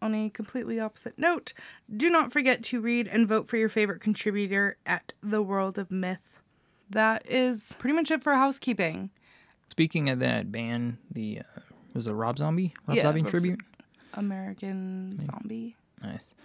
on 0.01 0.15
a 0.15 0.29
completely 0.29 0.79
opposite 0.79 1.17
note, 1.17 1.53
do 1.95 2.09
not 2.09 2.31
forget 2.31 2.63
to 2.63 2.81
read 2.81 3.07
and 3.07 3.27
vote 3.27 3.47
for 3.47 3.57
your 3.57 3.69
favorite 3.69 4.01
contributor 4.01 4.77
at 4.85 5.13
The 5.21 5.41
World 5.41 5.77
of 5.77 5.91
Myth. 5.91 6.41
That 6.89 7.25
is 7.29 7.75
pretty 7.79 7.95
much 7.95 8.11
it 8.11 8.23
for 8.23 8.33
housekeeping. 8.33 9.11
Speaking 9.69 10.09
of 10.09 10.19
that 10.19 10.51
band, 10.51 10.97
the 11.09 11.39
uh, 11.39 11.61
was 11.93 12.07
it 12.07 12.11
Rob 12.11 12.37
Zombie? 12.37 12.73
Rob 12.87 12.97
Yeah, 12.97 13.03
Zombie 13.03 13.21
Rob 13.21 13.31
tribute. 13.31 13.61
American 14.13 15.19
Zombie. 15.21 15.75
Nice. 16.03 16.35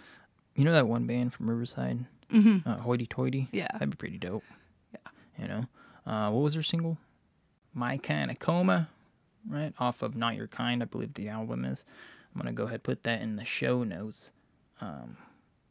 You 0.55 0.63
know 0.63 0.71
that 0.73 0.87
one 0.87 1.05
band 1.05 1.33
from 1.33 1.49
Riverside, 1.49 2.05
mm-hmm. 2.31 2.67
uh, 2.67 2.77
Hoity 2.77 3.05
Toity? 3.05 3.47
Yeah. 3.51 3.67
that'd 3.73 3.89
be 3.89 3.95
pretty 3.95 4.17
dope. 4.17 4.43
Yeah, 4.93 5.11
you 5.41 5.47
know, 5.47 5.65
uh, 6.05 6.31
what 6.31 6.41
was 6.41 6.53
their 6.53 6.63
single? 6.63 6.97
My 7.73 7.97
kind 7.97 8.31
of 8.31 8.39
coma, 8.39 8.87
right 9.47 9.73
off 9.77 10.01
of 10.01 10.15
Not 10.15 10.35
Your 10.35 10.47
Kind, 10.47 10.81
I 10.81 10.85
believe 10.85 11.13
the 11.13 11.29
album 11.29 11.65
is. 11.65 11.85
I'm 12.39 12.43
gonna 12.45 12.53
go 12.53 12.63
ahead 12.63 12.75
and 12.75 12.83
put 12.83 13.03
that 13.03 13.21
in 13.21 13.35
the 13.35 13.45
show 13.45 13.83
notes. 13.83 14.31
Um, 14.79 15.17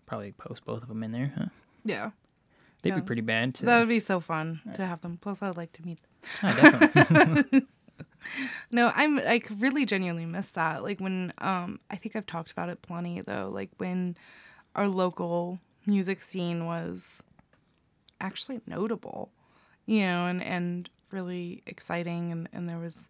probably 0.07 0.33
post 0.33 0.65
both 0.65 0.83
of 0.83 0.89
them 0.89 1.03
in 1.05 1.13
there. 1.13 1.33
Huh? 1.37 1.47
Yeah. 1.85 2.11
They'd 2.83 2.91
Yeah. 2.91 2.97
be 2.97 3.03
pretty 3.03 3.23
bad 3.23 3.55
too. 3.55 3.67
That 3.67 3.79
would 3.79 3.89
be 3.89 4.01
so 4.01 4.19
fun 4.21 4.61
to 4.75 4.85
have 4.85 5.01
them. 5.01 5.19
Plus, 5.21 5.43
I 5.43 5.49
would 5.49 5.57
like 5.57 5.73
to 5.75 5.87
meet 5.87 5.99
them. 6.43 7.45
Oh. 7.55 7.61
No, 8.73 8.91
I'm 8.97 9.21
I 9.21 9.41
really 9.59 9.87
genuinely 9.87 10.27
miss 10.27 10.51
that. 10.53 10.83
Like 10.83 10.99
when 10.99 11.33
um 11.39 11.79
I 11.89 11.95
think 11.97 12.17
I've 12.17 12.27
talked 12.27 12.51
about 12.51 12.69
it 12.69 12.83
plenty 12.83 13.21
though, 13.21 13.49
like 13.55 13.71
when 13.79 14.17
our 14.75 14.89
local 14.89 15.61
music 15.87 16.21
scene 16.21 16.67
was 16.67 17.23
actually 18.21 18.61
notable. 18.67 19.31
You 19.87 20.01
know, 20.01 20.27
and 20.27 20.43
and 20.43 20.91
really 21.13 21.63
exciting 21.67 22.33
and, 22.33 22.49
and 22.53 22.69
there 22.69 22.81
was 22.81 23.09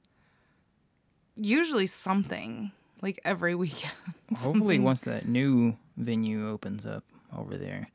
usually 1.34 1.86
something 1.86 2.72
like 3.02 3.20
every 3.24 3.54
weekend. 3.54 3.92
Hopefully, 4.36 4.78
once 4.78 5.02
that 5.02 5.28
new 5.28 5.76
venue 5.96 6.48
opens 6.50 6.86
up 6.86 7.04
over 7.36 7.56
there, 7.56 7.88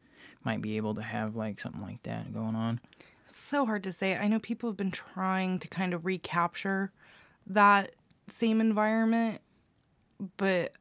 might 0.43 0.61
be 0.61 0.77
able 0.77 0.95
to 0.95 1.01
have 1.01 1.35
like 1.35 1.59
something 1.59 1.81
like 1.81 2.01
that 2.03 2.33
going 2.33 2.55
on. 2.55 2.79
so 3.27 3.65
hard 3.65 3.83
to 3.83 3.91
say. 3.91 4.15
I 4.17 4.27
know 4.27 4.39
people 4.39 4.69
have 4.69 4.77
been 4.77 4.91
trying 4.91 5.59
to 5.59 5.67
kind 5.67 5.93
of 5.93 6.05
recapture 6.05 6.91
that 7.47 7.91
same 8.29 8.61
environment, 8.61 9.41
but 10.37 10.73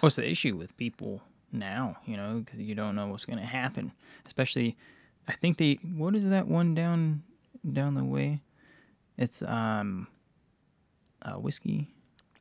What's 0.00 0.16
the 0.16 0.28
issue 0.28 0.56
with 0.56 0.76
people 0.76 1.20
now? 1.52 1.96
You 2.06 2.16
know, 2.16 2.42
because 2.44 2.60
you 2.60 2.74
don't 2.74 2.94
know 2.94 3.08
what's 3.08 3.24
going 3.26 3.38
to 3.38 3.44
happen. 3.44 3.92
Especially, 4.26 4.76
I 5.28 5.32
think 5.32 5.58
they. 5.58 5.74
What 5.82 6.16
is 6.16 6.28
that 6.30 6.46
one 6.46 6.74
down 6.74 7.22
down 7.70 7.94
the 7.94 8.04
way? 8.04 8.40
It's 9.18 9.42
um, 9.42 10.06
uh, 11.22 11.34
whiskey, 11.34 11.88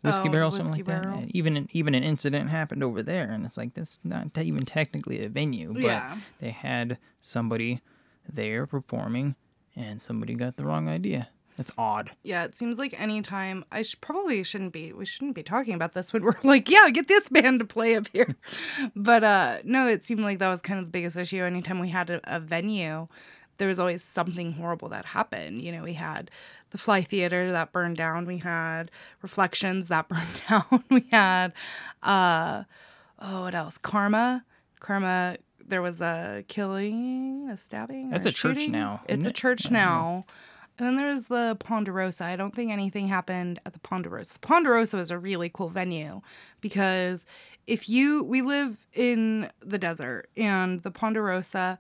whiskey 0.02 0.30
Oh, 0.30 0.32
barrel, 0.32 0.52
something 0.52 0.70
Whiskey 0.72 0.84
like 0.84 1.02
that. 1.02 1.04
Barrel. 1.10 1.26
Even 1.30 1.58
an, 1.58 1.70
even 1.72 1.96
an 1.96 2.04
incident 2.04 2.50
happened 2.50 2.84
over 2.84 3.04
there, 3.04 3.30
and 3.32 3.46
it's 3.46 3.58
like 3.58 3.74
that's 3.74 4.00
not 4.04 4.28
even 4.38 4.66
technically 4.66 5.24
a 5.24 5.30
venue, 5.30 5.74
but 5.74 5.82
Yeah. 5.84 6.18
they 6.40 6.52
had 6.52 6.98
somebody 7.22 7.82
there 8.32 8.66
performing, 8.66 9.36
and 9.76 10.02
somebody 10.02 10.34
got 10.36 10.56
the 10.58 10.66
wrong 10.66 10.88
idea. 10.88 11.30
That's 11.58 11.72
odd. 11.78 12.12
Yeah, 12.24 12.46
it 12.46 12.56
seems 12.56 12.78
like 12.80 12.98
anytime 13.02 13.66
I 13.70 13.82
sh- 13.82 13.98
probably 14.00 14.42
shouldn't 14.46 14.72
be 14.72 14.94
we 14.94 15.06
shouldn't 15.06 15.36
be 15.36 15.44
talking 15.44 15.74
about 15.74 15.92
this 15.94 16.14
when 16.14 16.24
we're 16.26 16.36
like, 16.44 16.70
yeah, 16.70 16.90
get 16.90 17.10
this 17.10 17.28
band 17.28 17.60
to 17.60 17.66
play 17.66 17.96
up 17.98 18.08
here. 18.14 18.38
but 18.96 19.26
uh 19.26 19.58
no, 19.66 19.86
it 19.88 20.06
seemed 20.06 20.22
like 20.22 20.40
that 20.40 20.48
was 20.50 20.62
kind 20.62 20.80
of 20.80 20.86
the 20.86 20.92
biggest 20.92 21.18
issue. 21.18 21.44
Anytime 21.44 21.80
we 21.80 21.90
had 21.90 22.10
a, 22.10 22.22
a 22.24 22.40
venue, 22.40 23.10
there 23.58 23.68
was 23.68 23.78
always 23.78 24.02
something 24.02 24.54
horrible 24.54 24.88
that 24.88 25.04
happened. 25.04 25.62
You 25.62 25.74
know, 25.74 25.84
we 25.84 25.96
had 25.96 26.32
the 26.72 26.78
Fly 26.78 27.02
Theater 27.02 27.52
that 27.52 27.72
burned 27.72 27.98
down. 27.98 28.26
We 28.26 28.38
had 28.38 28.92
Reflections 29.22 29.88
that 29.88 30.08
burned 30.10 30.42
down. 30.50 30.84
we 30.90 31.06
had 31.12 31.54
uh 32.04 32.64
oh, 33.20 33.42
what 33.44 33.56
else? 33.56 33.78
Karma. 33.78 34.46
Karma 34.80 35.38
there 35.68 35.82
was 35.82 36.02
a 36.02 36.44
killing, 36.48 37.48
a 37.52 37.58
stabbing. 37.58 38.10
That's 38.10 38.26
a 38.26 38.32
church 38.32 38.68
now, 38.68 39.02
It's 39.08 39.26
a 39.26 39.30
it? 39.30 39.36
church 39.36 39.70
now. 39.70 40.26
And 40.80 40.88
then 40.88 40.96
there's 40.96 41.24
the 41.24 41.58
Ponderosa. 41.60 42.24
I 42.24 42.36
don't 42.38 42.56
think 42.56 42.72
anything 42.72 43.08
happened 43.08 43.60
at 43.66 43.74
the 43.74 43.80
Ponderosa. 43.80 44.34
The 44.34 44.40
Ponderosa 44.40 44.98
is 44.98 45.12
a 45.12 45.20
really 45.20 45.50
cool 45.54 45.70
venue 45.70 46.22
because 46.62 47.26
if 47.68 47.90
you, 47.90 48.24
we 48.24 48.42
live 48.42 48.78
in 48.94 49.52
the 49.60 49.78
desert 49.78 50.30
and 50.38 50.82
the 50.82 50.90
Ponderosa 50.90 51.78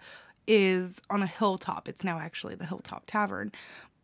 is 0.47 0.99
on 1.09 1.23
a 1.23 1.27
hilltop. 1.27 1.87
It's 1.87 2.03
now 2.03 2.19
actually 2.19 2.55
the 2.55 2.65
Hilltop 2.65 3.03
Tavern. 3.05 3.51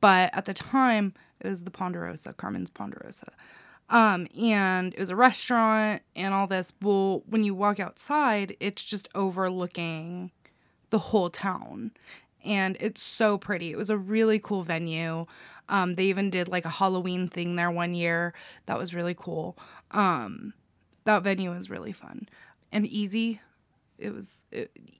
But 0.02 0.30
at 0.34 0.46
the 0.46 0.54
time, 0.54 1.14
it 1.40 1.48
was 1.50 1.64
the 1.64 1.72
Ponderosa, 1.72 2.34
Carmen's 2.34 2.70
Ponderosa. 2.70 3.32
Um, 3.90 4.28
and 4.40 4.94
it 4.94 5.00
was 5.00 5.10
a 5.10 5.16
restaurant 5.16 6.02
and 6.16 6.34
all 6.34 6.48
this. 6.48 6.74
Well, 6.82 7.24
when 7.28 7.44
you 7.44 7.54
walk 7.54 7.80
outside, 7.80 8.56
it's 8.60 8.84
just 8.84 9.08
overlooking 9.14 10.32
the 10.90 11.00
whole 11.00 11.30
town 11.30 11.92
and 12.46 12.78
it's 12.80 13.02
so 13.02 13.38
pretty. 13.38 13.72
It 13.72 13.78
was 13.78 13.90
a 13.90 13.98
really 13.98 14.40
cool 14.40 14.64
venue. 14.64 15.26
Um, 15.68 15.96
they 15.96 16.06
even 16.06 16.30
did 16.30 16.48
like 16.48 16.64
a 16.64 16.70
Halloween 16.70 17.28
thing 17.28 17.56
there 17.56 17.72
one 17.72 17.96
year. 17.96 18.34
That 18.68 18.78
was 18.78 18.94
really 18.94 19.16
cool. 19.16 19.58
Um, 19.92 20.54
that 21.06 21.24
venue 21.24 21.52
was 21.52 21.70
really 21.70 21.92
fun 21.92 22.30
and 22.72 22.86
easy. 22.86 23.42
It 23.98 24.14
was 24.14 24.46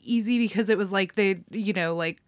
easy 0.02 0.40
because 0.40 0.70
it 0.70 0.78
was 0.78 0.92
like 0.92 1.14
they, 1.14 1.42
you 1.52 1.74
know, 1.74 1.96
like 1.96 2.22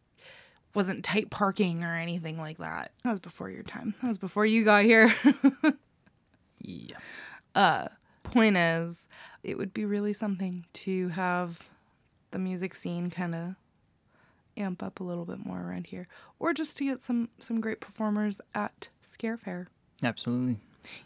wasn't 0.73 1.03
tight 1.03 1.29
parking 1.29 1.83
or 1.83 1.95
anything 1.95 2.37
like 2.37 2.57
that. 2.59 2.91
That 3.03 3.11
was 3.11 3.19
before 3.19 3.49
your 3.49 3.63
time. 3.63 3.95
That 4.01 4.07
was 4.09 4.17
before 4.17 4.45
you 4.45 4.63
got 4.63 4.83
here. 4.83 5.13
Yeah. 6.61 7.87
Point 8.23 8.57
is, 8.57 9.07
it 9.43 9.57
would 9.57 9.73
be 9.73 9.85
really 9.85 10.13
something 10.13 10.65
to 10.73 11.09
have 11.09 11.69
the 12.31 12.39
music 12.39 12.75
scene 12.75 13.09
kind 13.09 13.33
of 13.33 13.55
amp 14.57 14.83
up 14.83 14.99
a 14.99 15.03
little 15.03 15.23
bit 15.23 15.45
more 15.45 15.61
around 15.61 15.87
here, 15.87 16.07
or 16.39 16.53
just 16.53 16.75
to 16.77 16.83
get 16.83 17.01
some 17.01 17.29
some 17.39 17.61
great 17.61 17.79
performers 17.79 18.41
at 18.53 18.89
Scare 19.01 19.37
Fair. 19.37 19.69
Absolutely. 20.03 20.57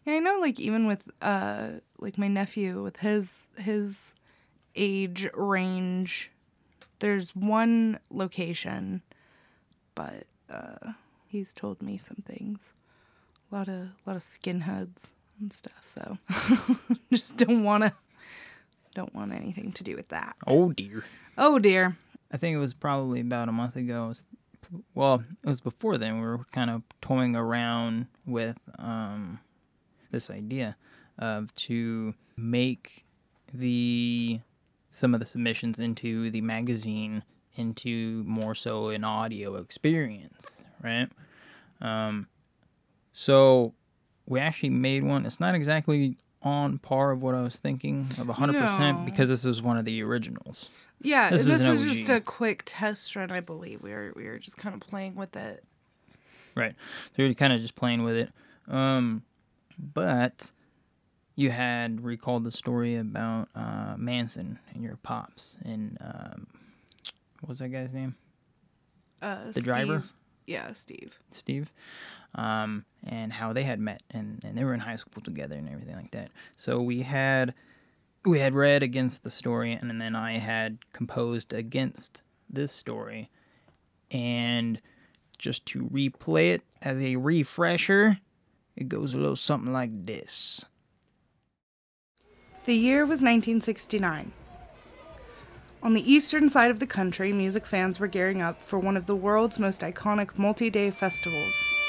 Yeah, 0.04 0.16
I 0.16 0.20
know. 0.20 0.40
Like 0.40 0.60
even 0.60 0.88
with 0.88 1.04
uh, 1.22 1.68
like 2.00 2.18
my 2.18 2.28
nephew 2.28 2.82
with 2.82 2.98
his 2.98 3.48
his 3.56 4.16
age 4.76 5.28
range, 5.36 6.32
there's 7.00 7.36
one 7.36 8.00
location, 8.10 9.04
but 9.96 10.26
uh, 10.50 10.94
he's 11.28 11.54
told 11.54 11.82
me 11.82 11.98
some 11.98 12.24
things. 12.26 12.74
A 13.52 13.56
lot 13.56 13.68
of 13.68 13.76
a 13.76 13.92
lot 14.06 14.16
of 14.16 14.22
skinheads 14.24 15.12
and 15.40 15.52
stuff. 15.52 15.84
So 15.86 16.18
just 17.14 17.38
don't 17.38 17.64
want 17.64 17.84
to 17.84 17.94
don't 18.96 19.14
want 19.16 19.34
anything 19.34 19.72
to 19.74 19.84
do 19.84 19.96
with 19.96 20.10
that. 20.10 20.36
Oh 20.48 20.72
dear. 20.72 21.04
Oh 21.38 21.60
dear. 21.60 21.98
I 22.32 22.38
think 22.38 22.56
it 22.56 22.60
was 22.60 22.74
probably 22.74 23.20
about 23.22 23.50
a 23.50 23.52
month 23.52 23.76
ago. 23.76 24.08
Was- 24.10 24.26
Well, 24.94 25.24
it 25.44 25.48
was 25.50 25.60
before 25.62 25.98
then. 25.98 26.16
We 26.22 26.26
were 26.28 26.46
kind 26.52 26.70
of 26.70 26.84
toying 27.02 27.36
around 27.36 28.08
with 28.26 28.58
um, 28.80 29.40
this 30.12 30.30
idea 30.30 30.76
of 31.20 31.54
to 31.56 32.14
make 32.38 33.04
the 33.54 34.40
some 34.92 35.14
of 35.14 35.20
the 35.20 35.26
submissions 35.26 35.80
into 35.80 36.30
the 36.32 36.42
magazine 36.42 37.24
into 37.56 38.24
more 38.26 38.56
so 38.56 38.90
an 38.90 39.04
audio 39.04 39.56
experience, 39.56 40.64
right? 40.82 41.08
Um, 41.82 42.28
so 43.14 43.74
we 44.26 44.40
actually 44.40 44.70
made 44.70 45.04
one. 45.04 45.26
It's 45.26 45.40
not 45.40 45.56
exactly 45.56 46.18
on 46.42 46.80
par 46.80 47.12
of 47.12 47.22
what 47.22 47.36
I 47.36 47.42
was 47.42 47.56
thinking 47.56 48.08
of 48.18 48.28
100% 48.28 48.80
No. 48.80 49.02
because 49.06 49.30
this 49.30 49.46
is 49.46 49.62
one 49.62 49.78
of 49.78 49.86
the 49.86 50.02
originals. 50.02 50.70
Yeah, 51.02 51.30
This 51.30 51.46
this, 51.46 51.62
is 51.62 51.68
was 51.68 51.84
just 51.98 52.10
a 52.10 52.22
quick 52.22 52.64
test 52.66 53.16
run, 53.16 53.32
I 53.32 53.40
believe. 53.40 53.82
We 53.82 53.92
were 53.92 54.14
we 54.16 54.26
were 54.26 54.38
just 54.38 54.58
kind 54.58 54.74
of 54.76 54.82
playing 54.82 55.16
with 55.16 55.36
it. 55.36 55.64
Right. 56.56 56.76
So 57.16 57.24
you're 57.24 57.34
kind 57.34 57.54
of 57.54 57.62
just 57.62 57.76
playing 57.76 58.04
with 58.04 58.16
it. 58.16 58.30
Um, 58.68 59.24
but 59.94 60.52
you 61.36 61.50
had 61.50 62.04
recalled 62.04 62.44
the 62.44 62.52
story 62.52 62.98
about 62.98 63.50
uh, 63.56 63.96
Manson 63.98 64.60
and 64.74 64.84
your 64.84 64.98
pops 64.98 65.58
and 65.66 65.98
um, 66.02 66.48
what 67.42 67.50
was 67.50 67.60
that 67.60 67.70
guy's 67.70 67.92
name? 67.92 68.16
Uh, 69.22 69.52
The 69.52 69.62
driver? 69.62 70.04
Yeah, 70.48 70.74
Steve. 70.74 71.20
Steve. 71.32 71.72
Um, 72.36 72.86
and 73.04 73.32
how 73.34 73.54
they 73.54 73.64
had 73.64 73.80
met 73.80 74.02
and, 74.12 74.42
and 74.44 74.58
they 74.58 74.64
were 74.64 74.74
in 74.74 74.80
high 74.80 74.96
school 74.96 75.22
together 75.22 75.56
and 75.56 75.70
everything 75.70 75.96
like 75.96 76.12
that. 76.12 76.32
So 76.58 76.82
we 76.82 77.02
had 77.02 77.54
we 78.24 78.40
had 78.40 78.54
read 78.54 78.84
against 78.84 79.24
the 79.24 79.32
story 79.32 79.74
and 79.74 80.00
then 80.00 80.16
I 80.16 80.38
had 80.38 80.78
composed 80.94 81.54
against 81.54 82.22
this 82.50 82.72
story. 82.72 83.30
And 84.12 84.80
just 85.38 85.66
to 85.68 85.84
replay 85.90 86.54
it 86.54 86.62
as 86.82 87.02
a 87.02 87.16
refresher, 87.16 88.18
it 88.76 88.88
goes 88.88 89.14
a 89.14 89.18
little 89.18 89.36
something 89.36 89.74
like 89.74 90.06
this. 90.06 90.66
The 92.66 92.76
year 92.76 93.02
was 93.02 93.22
1969. 93.22 94.32
On 95.84 95.96
the 95.96 96.12
eastern 96.12 96.48
side 96.48 96.70
of 96.70 96.80
the 96.80 96.86
country, 96.86 97.34
music 97.34 97.66
fans 97.66 98.00
were 98.00 98.08
gearing 98.08 98.40
up 98.40 98.62
for 98.62 98.78
one 98.78 98.96
of 98.96 99.08
the 99.08 99.16
world's 99.16 99.58
most 99.58 99.82
iconic 99.82 100.38
multi 100.38 100.70
day 100.70 100.92
festivals. 100.92 101.81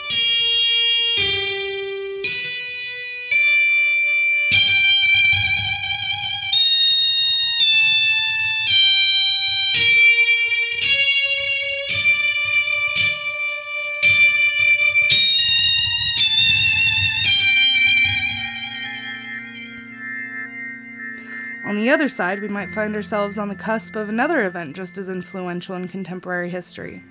The 21.83 21.91
other 21.91 22.09
side, 22.09 22.41
we 22.41 22.49
might 22.49 22.73
find 22.73 22.95
ourselves 22.95 23.37
on 23.37 23.49
the 23.49 23.55
cusp 23.55 23.97
of 23.97 24.09
another 24.09 24.47
event 24.47 24.75
just 24.75 24.97
as 24.97 25.09
influential 25.09 25.75
in 25.75 25.89
contemporary 25.89 26.49
history. 26.49 27.03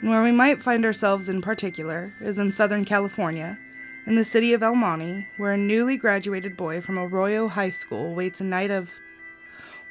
And 0.00 0.08
where 0.08 0.22
we 0.22 0.32
might 0.32 0.62
find 0.62 0.84
ourselves 0.84 1.28
in 1.28 1.42
particular 1.42 2.14
is 2.20 2.38
in 2.38 2.52
Southern 2.52 2.84
California, 2.84 3.58
in 4.06 4.14
the 4.14 4.24
city 4.24 4.52
of 4.54 4.62
El 4.62 4.74
Monte, 4.74 5.26
where 5.36 5.52
a 5.52 5.58
newly 5.58 5.96
graduated 5.96 6.56
boy 6.56 6.80
from 6.80 6.98
Arroyo 6.98 7.48
High 7.48 7.70
School 7.70 8.14
waits 8.14 8.40
a 8.40 8.44
night 8.44 8.70
of, 8.70 8.92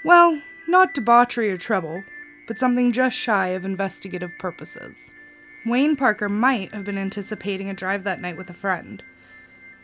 well, 0.03 0.41
Not 0.69 0.93
debauchery 0.93 1.49
or 1.49 1.57
trouble, 1.57 2.03
but 2.45 2.57
something 2.57 2.91
just 2.91 3.15
shy 3.15 3.47
of 3.49 3.63
investigative 3.63 4.37
purposes. 4.37 5.13
Wayne 5.65 5.95
Parker 5.95 6.27
might 6.27 6.73
have 6.73 6.83
been 6.83 6.97
anticipating 6.97 7.69
a 7.69 7.73
drive 7.73 8.03
that 8.03 8.19
night 8.19 8.35
with 8.35 8.49
a 8.49 8.53
friend. 8.53 9.01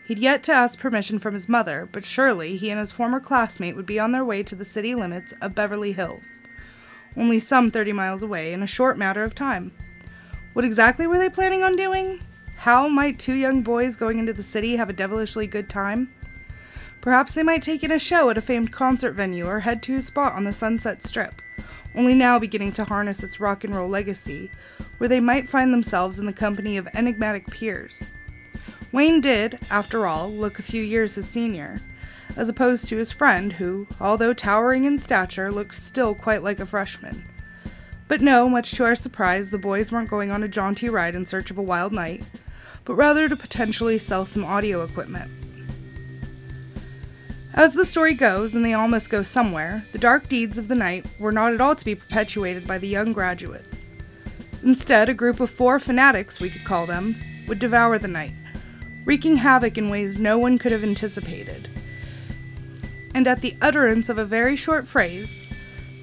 He'd 0.06 0.20
yet 0.20 0.44
to 0.44 0.52
ask 0.52 0.78
permission 0.78 1.18
from 1.18 1.34
his 1.34 1.48
mother, 1.48 1.88
but 1.92 2.04
surely 2.04 2.58
he 2.58 2.70
and 2.70 2.80
his 2.80 2.92
former 2.92 3.22
classmate 3.22 3.76
would 3.76 3.86
be 3.86 4.00
on 4.00 4.12
their 4.12 4.26
way 4.26 4.44
to 4.44 4.56
the 4.56 4.66
city 4.66 4.94
limits 4.96 5.34
of 5.42 5.56
Beverly 5.56 5.94
Hills, 5.94 6.42
only 7.16 7.40
some 7.40 7.72
30 7.72 7.94
miles 7.94 8.22
away, 8.22 8.52
in 8.52 8.62
a 8.62 8.68
short 8.68 8.98
matter 8.98 9.24
of 9.24 9.34
time. 9.34 9.72
What 10.52 10.66
exactly 10.66 11.08
were 11.08 11.18
they 11.18 11.30
planning 11.30 11.64
on 11.64 11.78
doing? 11.78 12.20
How 12.58 12.90
might 12.90 13.18
two 13.18 13.34
young 13.34 13.62
boys 13.62 13.96
going 13.96 14.20
into 14.20 14.34
the 14.34 14.44
city 14.44 14.76
have 14.76 14.90
a 14.90 14.94
devilishly 14.94 15.48
good 15.48 15.70
time? 15.70 16.14
Perhaps 17.00 17.34
they 17.34 17.44
might 17.44 17.62
take 17.62 17.84
in 17.84 17.92
a 17.92 18.00
show 18.00 18.30
at 18.30 18.38
a 18.38 18.42
famed 18.42 18.72
concert 18.72 19.14
venue 19.14 19.46
or 19.46 19.62
head 19.62 19.82
to 19.84 19.96
a 19.96 20.02
spot 20.02 20.34
on 20.34 20.44
the 20.44 20.54
Sunset 20.54 21.02
Strip, 21.02 21.42
only 21.96 22.14
now 22.14 22.40
beginning 22.40 22.74
to 22.74 22.86
harness 22.86 23.24
its 23.24 23.40
rock 23.40 23.64
and 23.64 23.74
roll 23.74 23.90
legacy, 23.90 24.52
where 24.98 25.10
they 25.10 25.20
might 25.20 25.50
find 25.50 25.74
themselves 25.74 26.20
in 26.20 26.26
the 26.26 26.34
company 26.34 26.76
of 26.76 26.88
enigmatic 26.94 27.48
peers. 27.48 28.10
Wayne 28.94 29.22
did, 29.22 29.58
after 29.72 30.06
all, 30.06 30.32
look 30.32 30.60
a 30.60 30.64
few 30.64 30.84
years 30.84 31.16
his 31.16 31.28
senior, 31.28 31.82
as 32.36 32.48
opposed 32.48 32.88
to 32.88 32.98
his 32.98 33.12
friend, 33.12 33.54
who, 33.54 33.88
although 34.00 34.34
towering 34.34 34.86
in 34.86 35.00
stature, 35.00 35.52
looked 35.52 35.74
still 35.74 36.14
quite 36.14 36.44
like 36.44 36.60
a 36.60 36.66
freshman. 36.66 37.28
But 38.08 38.22
no, 38.22 38.48
much 38.48 38.74
to 38.74 38.86
our 38.86 38.94
surprise, 38.94 39.50
the 39.50 39.58
boys 39.58 39.92
weren't 39.92 40.12
going 40.12 40.30
on 40.30 40.44
a 40.44 40.48
jaunty 40.48 40.90
ride 40.90 41.16
in 41.16 41.26
search 41.26 41.50
of 41.50 41.58
a 41.58 41.64
wild 41.64 41.92
night, 41.92 42.24
but 42.86 42.94
rather 42.94 43.28
to 43.28 43.36
potentially 43.36 43.98
sell 43.98 44.28
some 44.28 44.46
audio 44.46 44.84
equipment. 44.84 45.32
As 47.56 47.74
the 47.74 47.86
story 47.86 48.14
goes, 48.14 48.54
and 48.54 48.64
they 48.64 48.74
all 48.74 48.88
must 48.88 49.10
go 49.10 49.24
somewhere, 49.24 49.88
the 49.92 49.98
dark 49.98 50.30
deeds 50.30 50.60
of 50.60 50.68
the 50.68 50.76
night 50.76 51.08
were 51.18 51.32
not 51.32 51.54
at 51.54 51.62
all 51.62 51.76
to 51.76 51.86
be 51.86 51.96
perpetuated 51.96 52.68
by 52.68 52.78
the 52.78 52.88
young 52.88 53.12
graduates. 53.12 53.90
Instead, 54.62 55.10
a 55.10 55.16
group 55.16 55.40
of 55.40 55.50
four 55.50 55.80
fanatics, 55.80 56.40
we 56.40 56.52
could 56.52 56.64
call 56.64 56.86
them, 56.86 57.16
would 57.48 57.58
devour 57.58 57.98
the 57.98 58.08
night, 58.08 58.34
wreaking 59.06 59.38
havoc 59.38 59.78
in 59.78 59.90
ways 59.90 60.20
no 60.20 60.38
one 60.38 60.58
could 60.58 60.72
have 60.72 60.84
anticipated. 60.84 61.70
And 63.14 63.28
at 63.28 63.42
the 63.42 63.56
utterance 63.62 64.10
of 64.10 64.18
a 64.18 64.26
very 64.26 64.56
short 64.56 64.88
phrase, 64.88 65.44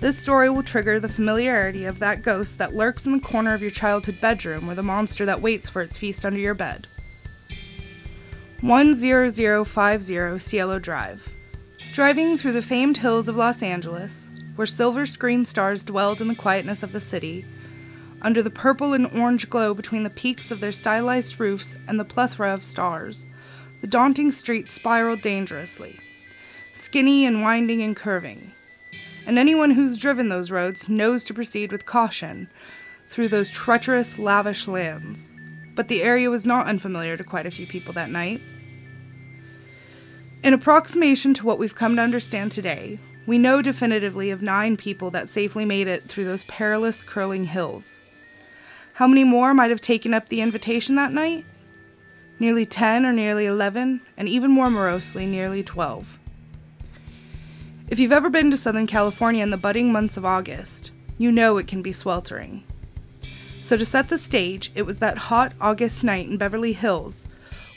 this 0.00 0.18
story 0.18 0.48
will 0.48 0.62
trigger 0.62 0.98
the 0.98 1.08
familiarity 1.08 1.84
of 1.84 1.98
that 1.98 2.22
ghost 2.22 2.56
that 2.58 2.74
lurks 2.74 3.04
in 3.04 3.12
the 3.12 3.20
corner 3.20 3.52
of 3.52 3.60
your 3.60 3.70
childhood 3.70 4.20
bedroom 4.20 4.70
or 4.70 4.74
the 4.74 4.82
monster 4.82 5.26
that 5.26 5.42
waits 5.42 5.68
for 5.68 5.82
its 5.82 5.98
feast 5.98 6.24
under 6.24 6.38
your 6.38 6.54
bed. 6.54 6.86
10050 8.62 10.38
Cielo 10.38 10.78
Drive. 10.78 11.28
Driving 11.92 12.38
through 12.38 12.52
the 12.52 12.62
famed 12.62 12.98
hills 12.98 13.28
of 13.28 13.36
Los 13.36 13.62
Angeles, 13.62 14.30
where 14.56 14.66
silver 14.66 15.06
screen 15.06 15.44
stars 15.44 15.82
dwelled 15.82 16.20
in 16.20 16.28
the 16.28 16.34
quietness 16.34 16.82
of 16.82 16.92
the 16.92 17.00
city, 17.00 17.44
under 18.22 18.42
the 18.42 18.50
purple 18.50 18.92
and 18.92 19.06
orange 19.18 19.48
glow 19.48 19.74
between 19.74 20.02
the 20.02 20.10
peaks 20.10 20.50
of 20.50 20.60
their 20.60 20.72
stylized 20.72 21.40
roofs 21.40 21.76
and 21.88 21.98
the 21.98 22.04
plethora 22.04 22.52
of 22.52 22.64
stars, 22.64 23.26
the 23.80 23.86
daunting 23.86 24.30
street 24.30 24.70
spiraled 24.70 25.22
dangerously, 25.22 25.98
skinny 26.74 27.24
and 27.24 27.42
winding 27.42 27.82
and 27.82 27.96
curving. 27.96 28.52
And 29.26 29.38
anyone 29.38 29.70
who's 29.70 29.96
driven 29.96 30.28
those 30.28 30.50
roads 30.50 30.88
knows 30.88 31.24
to 31.24 31.34
proceed 31.34 31.72
with 31.72 31.86
caution 31.86 32.50
through 33.06 33.28
those 33.28 33.50
treacherous, 33.50 34.18
lavish 34.18 34.68
lands. 34.68 35.32
But 35.74 35.88
the 35.88 36.02
area 36.02 36.30
was 36.30 36.46
not 36.46 36.66
unfamiliar 36.66 37.16
to 37.16 37.24
quite 37.24 37.46
a 37.46 37.50
few 37.50 37.66
people 37.66 37.92
that 37.94 38.10
night. 38.10 38.40
In 40.42 40.54
approximation 40.54 41.34
to 41.34 41.46
what 41.46 41.58
we've 41.58 41.74
come 41.74 41.96
to 41.96 42.02
understand 42.02 42.52
today, 42.52 42.98
we 43.26 43.38
know 43.38 43.62
definitively 43.62 44.30
of 44.30 44.42
nine 44.42 44.76
people 44.76 45.10
that 45.10 45.28
safely 45.28 45.64
made 45.64 45.86
it 45.86 46.08
through 46.08 46.24
those 46.24 46.44
perilous 46.44 47.02
curling 47.02 47.44
hills. 47.44 48.02
How 48.94 49.06
many 49.06 49.24
more 49.24 49.54
might 49.54 49.70
have 49.70 49.80
taken 49.80 50.12
up 50.14 50.28
the 50.28 50.40
invitation 50.40 50.96
that 50.96 51.12
night? 51.12 51.44
Nearly 52.38 52.64
10 52.64 53.04
or 53.06 53.12
nearly 53.12 53.46
11, 53.46 54.00
and 54.16 54.28
even 54.28 54.50
more 54.50 54.70
morosely, 54.70 55.26
nearly 55.26 55.62
12. 55.62 56.18
If 57.88 57.98
you've 57.98 58.12
ever 58.12 58.30
been 58.30 58.50
to 58.50 58.56
Southern 58.56 58.86
California 58.86 59.42
in 59.42 59.50
the 59.50 59.56
budding 59.56 59.92
months 59.92 60.16
of 60.16 60.24
August, 60.24 60.90
you 61.18 61.32
know 61.32 61.56
it 61.56 61.66
can 61.66 61.82
be 61.82 61.92
sweltering. 61.92 62.64
So, 63.60 63.76
to 63.76 63.84
set 63.84 64.08
the 64.08 64.18
stage, 64.18 64.70
it 64.74 64.82
was 64.82 64.98
that 64.98 65.18
hot 65.18 65.52
August 65.60 66.02
night 66.04 66.26
in 66.26 66.36
Beverly 66.36 66.72
Hills 66.72 67.28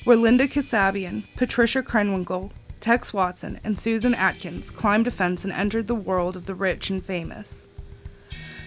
where 0.03 0.17
Linda 0.17 0.47
Kasabian, 0.47 1.23
Patricia 1.35 1.81
Krenwinkel, 1.81 2.51
Tex 2.81 3.13
Watson, 3.13 3.59
and 3.63 3.79
Susan 3.79 4.13
Atkins 4.13 4.69
climbed 4.69 5.07
a 5.07 5.11
fence 5.11 5.45
and 5.45 5.53
entered 5.53 5.87
the 5.87 5.95
world 5.95 6.35
of 6.35 6.45
the 6.45 6.55
rich 6.55 6.89
and 6.89 7.03
famous. 7.03 7.65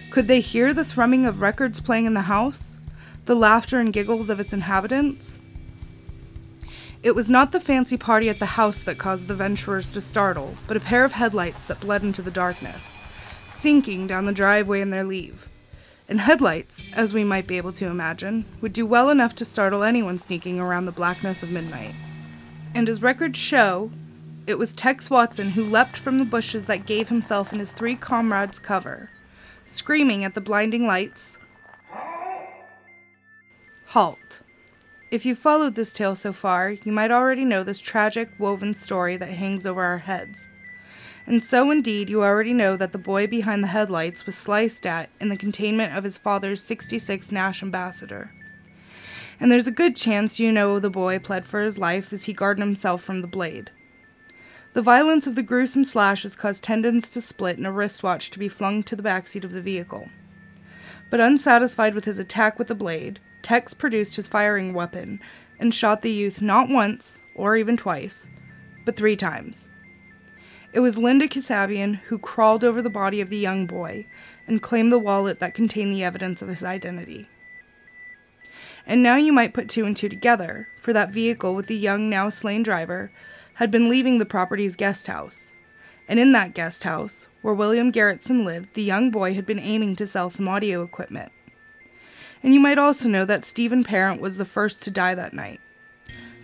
Could 0.09 0.27
they 0.27 0.39
hear 0.39 0.73
the 0.73 0.85
thrumming 0.85 1.25
of 1.25 1.41
records 1.41 1.79
playing 1.79 2.05
in 2.05 2.13
the 2.13 2.21
house? 2.21 2.79
The 3.25 3.35
laughter 3.35 3.79
and 3.79 3.93
giggles 3.93 4.29
of 4.29 4.39
its 4.39 4.53
inhabitants? 4.53 5.39
It 7.03 7.15
was 7.15 7.29
not 7.29 7.51
the 7.51 7.59
fancy 7.59 7.97
party 7.97 8.29
at 8.29 8.39
the 8.39 8.45
house 8.45 8.81
that 8.81 8.97
caused 8.97 9.27
the 9.27 9.35
venturers 9.35 9.91
to 9.91 10.01
startle, 10.01 10.55
but 10.65 10.77
a 10.77 10.81
pair 10.81 11.03
of 11.03 11.11
headlights 11.11 11.63
that 11.65 11.79
bled 11.79 12.03
into 12.03 12.21
the 12.21 12.31
darkness, 12.31 12.97
sinking 13.49 14.07
down 14.07 14.25
the 14.25 14.31
driveway 14.31 14.81
in 14.81 14.89
their 14.89 15.03
leave 15.03 15.47
and 16.09 16.21
headlights, 16.21 16.83
as 16.93 17.13
we 17.13 17.23
might 17.23 17.47
be 17.47 17.57
able 17.57 17.71
to 17.73 17.85
imagine, 17.85 18.45
would 18.61 18.73
do 18.73 18.85
well 18.85 19.09
enough 19.09 19.35
to 19.35 19.45
startle 19.45 19.83
anyone 19.83 20.17
sneaking 20.17 20.59
around 20.59 20.85
the 20.85 20.91
blackness 20.91 21.43
of 21.43 21.49
midnight. 21.49 21.93
And 22.73 22.87
as 22.87 23.01
records 23.01 23.37
show, 23.37 23.91
it 24.45 24.57
was 24.57 24.71
Tex 24.71 25.09
Watson 25.09 25.51
who 25.51 25.65
leapt 25.65 25.97
from 25.97 26.17
the 26.17 26.25
bushes 26.25 26.65
that 26.67 26.85
gave 26.85 27.09
himself 27.09 27.51
and 27.51 27.59
his 27.59 27.71
three 27.71 27.95
comrades 27.95 28.59
cover, 28.59 29.09
screaming 29.67 30.23
at 30.23 30.33
the 30.33 30.41
blinding 30.41 30.87
lights 30.87 31.37
Halt! 33.91 34.41
If 35.09 35.25
you've 35.25 35.37
followed 35.37 35.75
this 35.75 35.93
tale 35.93 36.15
so 36.15 36.33
far, 36.33 36.71
you 36.71 36.91
might 36.91 37.09
already 37.09 37.45
know 37.45 37.63
this 37.63 37.79
tragic, 37.79 38.29
woven 38.37 38.73
story 38.73 39.15
that 39.15 39.29
hangs 39.29 39.65
over 39.65 39.81
our 39.81 39.99
heads. 39.99 40.49
And 41.25 41.41
so, 41.41 41.71
indeed, 41.71 42.09
you 42.09 42.21
already 42.21 42.51
know 42.51 42.75
that 42.75 42.91
the 42.91 42.97
boy 42.97 43.27
behind 43.27 43.63
the 43.63 43.69
headlights 43.69 44.25
was 44.25 44.35
sliced 44.35 44.85
at 44.85 45.09
in 45.21 45.29
the 45.29 45.37
containment 45.37 45.95
of 45.95 46.03
his 46.03 46.17
father's 46.17 46.61
66 46.63 47.31
Nash 47.31 47.63
ambassador. 47.63 48.33
And 49.39 49.49
there's 49.49 49.67
a 49.67 49.71
good 49.71 49.95
chance 49.95 50.39
you 50.39 50.51
know 50.51 50.79
the 50.79 50.89
boy 50.89 51.19
pled 51.19 51.45
for 51.45 51.61
his 51.61 51.77
life 51.77 52.11
as 52.11 52.25
he 52.25 52.33
guarded 52.33 52.61
himself 52.61 53.01
from 53.01 53.21
the 53.21 53.27
blade. 53.27 53.71
The 54.77 54.83
violence 54.83 55.25
of 55.25 55.33
the 55.33 55.41
gruesome 55.41 55.83
slashes 55.83 56.35
caused 56.35 56.63
tendons 56.63 57.09
to 57.09 57.19
split 57.19 57.57
and 57.57 57.65
a 57.65 57.71
wristwatch 57.71 58.29
to 58.29 58.37
be 58.37 58.47
flung 58.47 58.83
to 58.83 58.95
the 58.95 59.01
backseat 59.01 59.43
of 59.43 59.51
the 59.51 59.59
vehicle. 59.59 60.09
But 61.09 61.19
unsatisfied 61.19 61.95
with 61.95 62.05
his 62.05 62.19
attack 62.19 62.59
with 62.59 62.67
the 62.67 62.75
blade, 62.75 63.19
Tex 63.41 63.73
produced 63.73 64.17
his 64.17 64.27
firing 64.27 64.75
weapon 64.75 65.19
and 65.59 65.73
shot 65.73 66.03
the 66.03 66.11
youth 66.11 66.43
not 66.43 66.69
once, 66.69 67.23
or 67.33 67.55
even 67.55 67.75
twice, 67.75 68.29
but 68.85 68.95
three 68.95 69.15
times. 69.15 69.67
It 70.73 70.81
was 70.81 70.95
Linda 70.95 71.27
Kasabian 71.27 71.95
who 71.95 72.19
crawled 72.19 72.63
over 72.63 72.83
the 72.83 72.87
body 72.87 73.19
of 73.19 73.31
the 73.31 73.37
young 73.39 73.65
boy 73.65 74.05
and 74.45 74.61
claimed 74.61 74.91
the 74.91 74.99
wallet 74.99 75.39
that 75.39 75.55
contained 75.55 75.91
the 75.91 76.03
evidence 76.03 76.43
of 76.43 76.49
his 76.49 76.63
identity. 76.63 77.27
And 78.85 79.01
now 79.01 79.15
you 79.15 79.33
might 79.33 79.55
put 79.55 79.69
two 79.69 79.87
and 79.87 79.97
two 79.97 80.07
together, 80.07 80.69
for 80.79 80.93
that 80.93 81.09
vehicle 81.09 81.55
with 81.55 81.65
the 81.65 81.75
young, 81.75 82.11
now 82.11 82.29
slain 82.29 82.61
driver 82.61 83.11
had 83.57 83.71
been 83.71 83.89
leaving 83.89 84.19
the 84.19 84.25
property's 84.25 84.75
guest 84.75 85.07
house. 85.07 85.55
And 86.07 86.19
in 86.19 86.31
that 86.33 86.53
guest 86.53 86.83
house, 86.83 87.25
where 87.41 87.55
William 87.55 87.91
Garretson 87.91 88.45
lived, 88.45 88.75
the 88.75 88.83
young 88.83 89.09
boy 89.09 89.33
had 89.33 89.47
been 89.47 89.59
aiming 89.59 89.95
to 89.95 90.05
sell 90.05 90.29
some 90.29 90.47
audio 90.47 90.83
equipment. 90.83 91.31
And 92.43 92.53
you 92.53 92.59
might 92.59 92.77
also 92.77 93.09
know 93.09 93.25
that 93.25 93.45
Steven 93.45 93.83
Parent 93.83 94.21
was 94.21 94.37
the 94.37 94.45
first 94.45 94.83
to 94.83 94.91
die 94.91 95.15
that 95.15 95.33
night. 95.33 95.59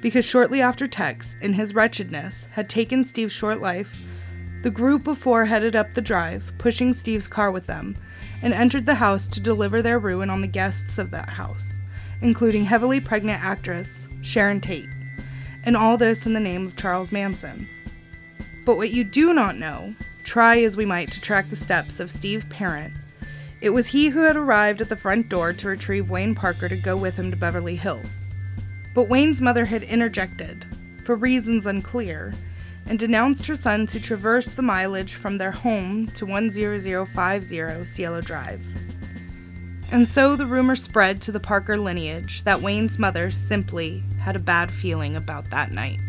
Because 0.02 0.26
shortly 0.26 0.60
after 0.60 0.88
Tex, 0.88 1.36
in 1.40 1.54
his 1.54 1.76
wretchedness, 1.76 2.48
had 2.54 2.68
taken 2.68 3.04
Steve's 3.04 3.32
short 3.32 3.62
life, 3.62 3.96
the 4.64 4.72
group 4.72 5.06
of 5.06 5.20
four 5.20 5.46
headed 5.46 5.76
up 5.76 5.94
the 5.94 6.02
drive, 6.02 6.52
pushing 6.58 6.96
Steve's 6.96 7.28
car 7.28 7.52
with 7.52 7.68
them, 7.68 7.96
and 8.42 8.56
entered 8.56 8.88
the 8.88 8.96
house 8.96 9.28
to 9.28 9.40
deliver 9.40 9.84
their 9.84 10.00
ruin 10.00 10.32
on 10.32 10.42
the 10.42 10.48
guests 10.48 10.98
of 10.98 11.12
that 11.12 11.30
house, 11.30 11.80
including 12.22 12.66
heavily 12.66 13.00
pregnant 13.00 13.44
actress 13.44 14.08
Sharon 14.24 14.60
Tate. 14.60 14.90
And 15.64 15.78
all 15.78 15.98
this 15.98 16.26
in 16.26 16.34
the 16.34 16.40
name 16.40 16.68
of 16.68 16.76
Charles 16.76 17.12
Manson. 17.12 17.68
But 18.66 18.78
what 18.78 18.92
you 18.92 19.04
do 19.04 19.34
not 19.34 19.58
know, 19.58 19.96
try 20.24 20.62
as 20.62 20.78
we 20.78 20.86
might 20.86 21.12
to 21.12 21.22
track 21.22 21.50
the 21.50 21.56
steps 21.56 22.00
of 22.00 22.12
Steve 22.12 22.48
Parent, 22.50 22.94
it 23.62 23.70
was 23.70 23.88
he 23.88 24.10
who 24.10 24.24
had 24.24 24.36
arrived 24.36 24.82
at 24.82 24.90
the 24.90 24.98
front 24.98 25.30
door 25.30 25.54
to 25.54 25.70
retrieve 25.70 26.10
Wayne 26.10 26.36
Parker 26.36 26.68
to 26.68 26.76
go 26.76 26.98
with 26.98 27.16
him 27.16 27.32
to 27.32 27.38
Beverly 27.38 27.78
Hills. 27.78 28.28
But 28.94 29.08
Wayne's 29.08 29.42
mother 29.42 29.64
had 29.64 29.84
interjected, 29.84 30.66
for 31.06 31.16
reasons 31.16 31.66
unclear, 31.66 32.34
and 32.86 33.00
denounced 33.00 33.48
her 33.48 33.56
son 33.56 33.86
to 33.88 34.00
traverse 34.00 34.50
the 34.50 34.62
mileage 34.62 35.14
from 35.14 35.38
their 35.38 35.52
home 35.52 36.08
to 36.08 36.26
10050 36.26 37.86
Cielo 37.86 38.22
Drive. 38.22 38.83
And 39.94 40.08
so 40.08 40.36
the 40.36 40.48
rumor 40.48 40.76
spread 40.76 41.22
to 41.22 41.32
the 41.32 41.40
Parker 41.40 41.78
lineage 41.78 42.42
that 42.46 42.64
Wayne's 42.64 42.98
mother 42.98 43.30
simply 43.30 44.02
had 44.18 44.36
a 44.36 44.40
bad 44.40 44.72
feeling 44.72 45.16
about 45.16 45.52
that 45.52 45.72
night. 45.72 46.00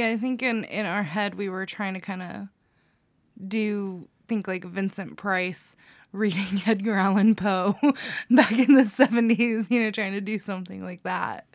Yeah, 0.00 0.08
I 0.08 0.16
think 0.16 0.42
in 0.42 0.64
in 0.64 0.86
our 0.86 1.02
head 1.02 1.34
we 1.34 1.50
were 1.50 1.66
trying 1.66 1.92
to 1.92 2.00
kind 2.00 2.22
of 2.22 2.48
do 3.46 4.08
think 4.28 4.48
like 4.48 4.64
Vincent 4.64 5.18
Price 5.18 5.76
reading 6.12 6.62
Edgar 6.66 6.94
Allan 6.94 7.34
Poe 7.34 7.76
back 8.30 8.52
in 8.52 8.72
the 8.74 8.84
70s, 8.84 9.70
you 9.70 9.80
know, 9.82 9.90
trying 9.90 10.12
to 10.12 10.22
do 10.22 10.38
something 10.38 10.82
like 10.82 11.02
that 11.02 11.46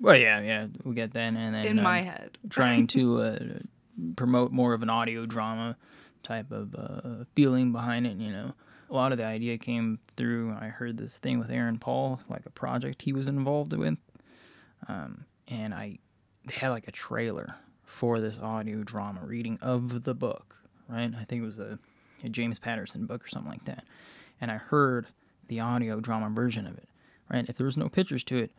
Well, 0.00 0.16
yeah, 0.16 0.40
yeah, 0.40 0.66
we 0.82 0.96
get 0.96 1.12
that, 1.12 1.34
and 1.34 1.54
then 1.54 1.66
in 1.66 1.80
my 1.80 2.00
um, 2.00 2.06
head. 2.06 2.38
trying 2.50 2.88
to 2.88 3.20
uh, 3.20 3.38
promote 4.16 4.50
more 4.50 4.74
of 4.74 4.82
an 4.82 4.90
audio 4.90 5.24
drama 5.24 5.76
type 6.24 6.50
of 6.50 6.74
uh, 6.74 7.24
feeling 7.36 7.70
behind 7.70 8.08
it. 8.08 8.16
You 8.16 8.32
know, 8.32 8.54
a 8.90 8.94
lot 8.94 9.12
of 9.12 9.18
the 9.18 9.24
idea 9.24 9.56
came 9.56 10.00
through. 10.16 10.52
I 10.60 10.66
heard 10.66 10.98
this 10.98 11.18
thing 11.18 11.38
with 11.38 11.50
Aaron 11.50 11.78
Paul, 11.78 12.20
like 12.28 12.44
a 12.44 12.50
project 12.50 13.02
he 13.02 13.12
was 13.12 13.28
involved 13.28 13.72
with, 13.72 13.96
um, 14.88 15.26
and 15.46 15.72
I 15.72 15.98
they 16.46 16.54
had 16.56 16.70
like 16.70 16.88
a 16.88 16.92
trailer 16.92 17.54
for 17.94 18.20
this 18.20 18.38
audio 18.40 18.82
drama 18.82 19.20
reading 19.24 19.56
of 19.62 20.02
the 20.02 20.14
book. 20.14 20.56
Right, 20.88 21.10
I 21.16 21.24
think 21.24 21.42
it 21.42 21.46
was 21.46 21.58
a, 21.58 21.78
a 22.22 22.28
James 22.28 22.58
Patterson 22.58 23.06
book 23.06 23.24
or 23.24 23.28
something 23.28 23.50
like 23.50 23.64
that, 23.64 23.84
and 24.40 24.50
I 24.50 24.56
heard 24.56 25.06
the 25.48 25.60
audio 25.60 26.00
drama 26.00 26.28
version 26.28 26.66
of 26.66 26.76
it. 26.76 26.88
Right, 27.30 27.48
if 27.48 27.56
there 27.56 27.64
was 27.66 27.76
no 27.76 27.88
pictures 27.88 28.24
to 28.24 28.36
it, 28.38 28.50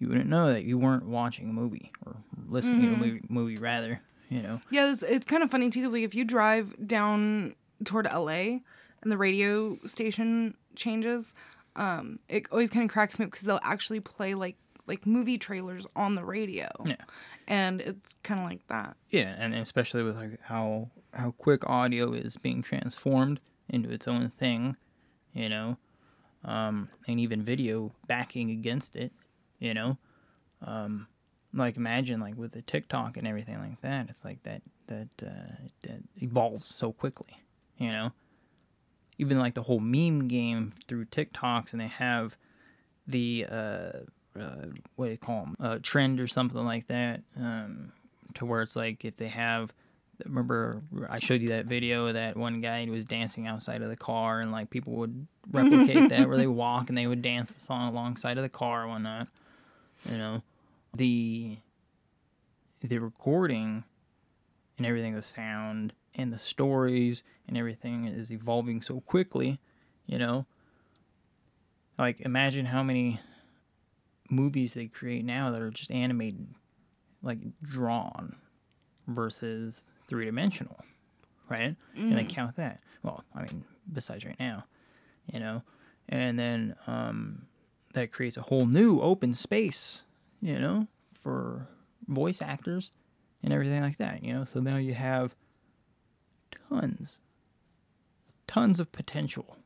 you 0.00 0.08
wouldn't 0.08 0.28
know 0.28 0.52
that 0.52 0.64
you 0.64 0.76
weren't 0.78 1.06
watching 1.06 1.50
a 1.50 1.52
movie 1.52 1.92
or 2.04 2.16
listening 2.48 2.86
to 2.86 2.94
a 2.94 2.96
movie, 2.96 3.20
movie 3.28 3.56
rather. 3.58 4.00
You 4.28 4.42
know, 4.42 4.60
Yeah, 4.70 4.90
it's, 4.90 5.02
it's 5.02 5.26
kind 5.26 5.42
of 5.42 5.50
funny 5.50 5.68
too, 5.68 5.80
because 5.80 5.92
like 5.92 6.02
if 6.02 6.14
you 6.14 6.24
drive 6.24 6.74
down 6.88 7.54
toward 7.84 8.06
LA 8.06 8.60
and 9.02 9.12
the 9.12 9.18
radio 9.18 9.76
station 9.86 10.54
changes, 10.74 11.34
um, 11.76 12.18
it 12.28 12.46
always 12.50 12.70
kind 12.70 12.84
of 12.84 12.90
cracks 12.90 13.18
me 13.18 13.26
up 13.26 13.30
because 13.30 13.44
they'll 13.44 13.60
actually 13.62 14.00
play 14.00 14.34
like 14.34 14.56
like 14.86 15.06
movie 15.06 15.38
trailers 15.38 15.86
on 15.94 16.14
the 16.14 16.24
radio. 16.24 16.68
Yeah. 16.84 16.96
and 17.46 17.80
it's 17.80 18.14
kind 18.22 18.40
of 18.40 18.46
like 18.46 18.66
that. 18.68 18.96
yeah, 19.10 19.34
and 19.38 19.54
especially 19.54 20.02
with 20.02 20.16
like 20.16 20.40
how 20.42 20.90
how 21.12 21.32
quick 21.32 21.68
audio 21.68 22.12
is 22.12 22.36
being 22.36 22.62
transformed 22.62 23.40
into 23.68 23.90
its 23.90 24.08
own 24.08 24.30
thing, 24.38 24.76
you 25.32 25.48
know, 25.48 25.76
um, 26.44 26.88
and 27.06 27.20
even 27.20 27.42
video 27.42 27.92
backing 28.06 28.50
against 28.50 28.96
it, 28.96 29.12
you 29.58 29.74
know, 29.74 29.98
um, 30.62 31.06
like 31.54 31.76
imagine 31.76 32.20
like 32.20 32.36
with 32.36 32.52
the 32.52 32.62
TikTok 32.62 33.16
and 33.16 33.26
everything 33.26 33.58
like 33.58 33.80
that, 33.82 34.08
it's 34.08 34.24
like 34.24 34.42
that 34.44 34.62
that 34.86 35.08
uh, 35.22 35.54
that 35.82 36.02
evolves 36.20 36.74
so 36.74 36.92
quickly, 36.92 37.38
you 37.78 37.90
know. 37.90 38.12
Even 39.18 39.38
like 39.38 39.54
the 39.54 39.62
whole 39.62 39.78
meme 39.78 40.26
game 40.26 40.72
through 40.88 41.04
TikToks, 41.04 41.72
and 41.72 41.80
they 41.80 41.86
have 41.86 42.36
the 43.06 43.46
uh, 43.48 43.90
uh, 44.38 44.66
what 44.96 45.06
do 45.06 45.10
you 45.12 45.18
call 45.18 45.44
them, 45.44 45.56
uh, 45.60 45.78
trend 45.82 46.20
or 46.20 46.26
something 46.26 46.64
like 46.64 46.86
that, 46.88 47.22
um, 47.38 47.92
to 48.34 48.46
where 48.46 48.62
it's 48.62 48.76
like 48.76 49.04
if 49.04 49.16
they 49.16 49.28
have. 49.28 49.72
Remember, 50.24 50.82
I 51.10 51.18
showed 51.18 51.40
you 51.40 51.48
that 51.48 51.66
video 51.66 52.06
of 52.06 52.14
that 52.14 52.36
one 52.36 52.60
guy 52.60 52.84
who 52.84 52.92
was 52.92 53.04
dancing 53.06 53.48
outside 53.48 53.82
of 53.82 53.88
the 53.88 53.96
car, 53.96 54.40
and 54.40 54.52
like 54.52 54.70
people 54.70 54.92
would 54.94 55.26
replicate 55.50 56.10
that 56.10 56.28
where 56.28 56.36
they 56.36 56.46
walk 56.46 56.88
and 56.88 56.96
they 56.96 57.06
would 57.06 57.22
dance 57.22 57.52
the 57.52 57.60
song 57.60 57.88
alongside 57.88 58.36
of 58.36 58.42
the 58.42 58.48
car 58.48 58.82
and 58.82 58.90
whatnot. 58.90 59.28
You 60.10 60.18
know, 60.18 60.42
the 60.94 61.56
the 62.80 62.98
recording 62.98 63.84
and 64.78 64.86
everything, 64.86 65.14
the 65.14 65.22
sound 65.22 65.92
and 66.14 66.32
the 66.32 66.38
stories 66.38 67.22
and 67.48 67.56
everything 67.56 68.06
is 68.06 68.30
evolving 68.30 68.82
so 68.82 69.00
quickly. 69.00 69.58
You 70.06 70.18
know, 70.18 70.46
like 71.98 72.20
imagine 72.20 72.66
how 72.66 72.82
many 72.82 73.20
movies 74.32 74.74
they 74.74 74.86
create 74.86 75.24
now 75.24 75.50
that 75.50 75.60
are 75.60 75.70
just 75.70 75.90
animated, 75.90 76.46
like 77.22 77.38
drawn, 77.62 78.34
versus 79.08 79.82
three 80.06 80.24
dimensional, 80.24 80.76
right? 81.48 81.76
And 81.94 82.16
they 82.18 82.24
count 82.24 82.56
that. 82.56 82.80
Well, 83.02 83.24
I 83.34 83.42
mean, 83.42 83.64
besides 83.92 84.24
right 84.24 84.38
now, 84.40 84.64
you 85.32 85.40
know, 85.40 85.62
and 86.08 86.38
then 86.38 86.74
um, 86.86 87.46
that 87.94 88.12
creates 88.12 88.36
a 88.36 88.42
whole 88.42 88.66
new 88.66 89.00
open 89.00 89.34
space, 89.34 90.02
you 90.40 90.58
know, 90.58 90.86
for 91.22 91.68
voice 92.08 92.40
actors 92.42 92.90
and 93.42 93.52
everything 93.52 93.82
like 93.82 93.98
that, 93.98 94.24
you 94.24 94.32
know. 94.32 94.44
So 94.44 94.60
now 94.60 94.76
you 94.76 94.94
have 94.94 95.34
tons, 96.68 97.18
tons 98.46 98.80
of 98.80 98.90
potential 98.92 99.56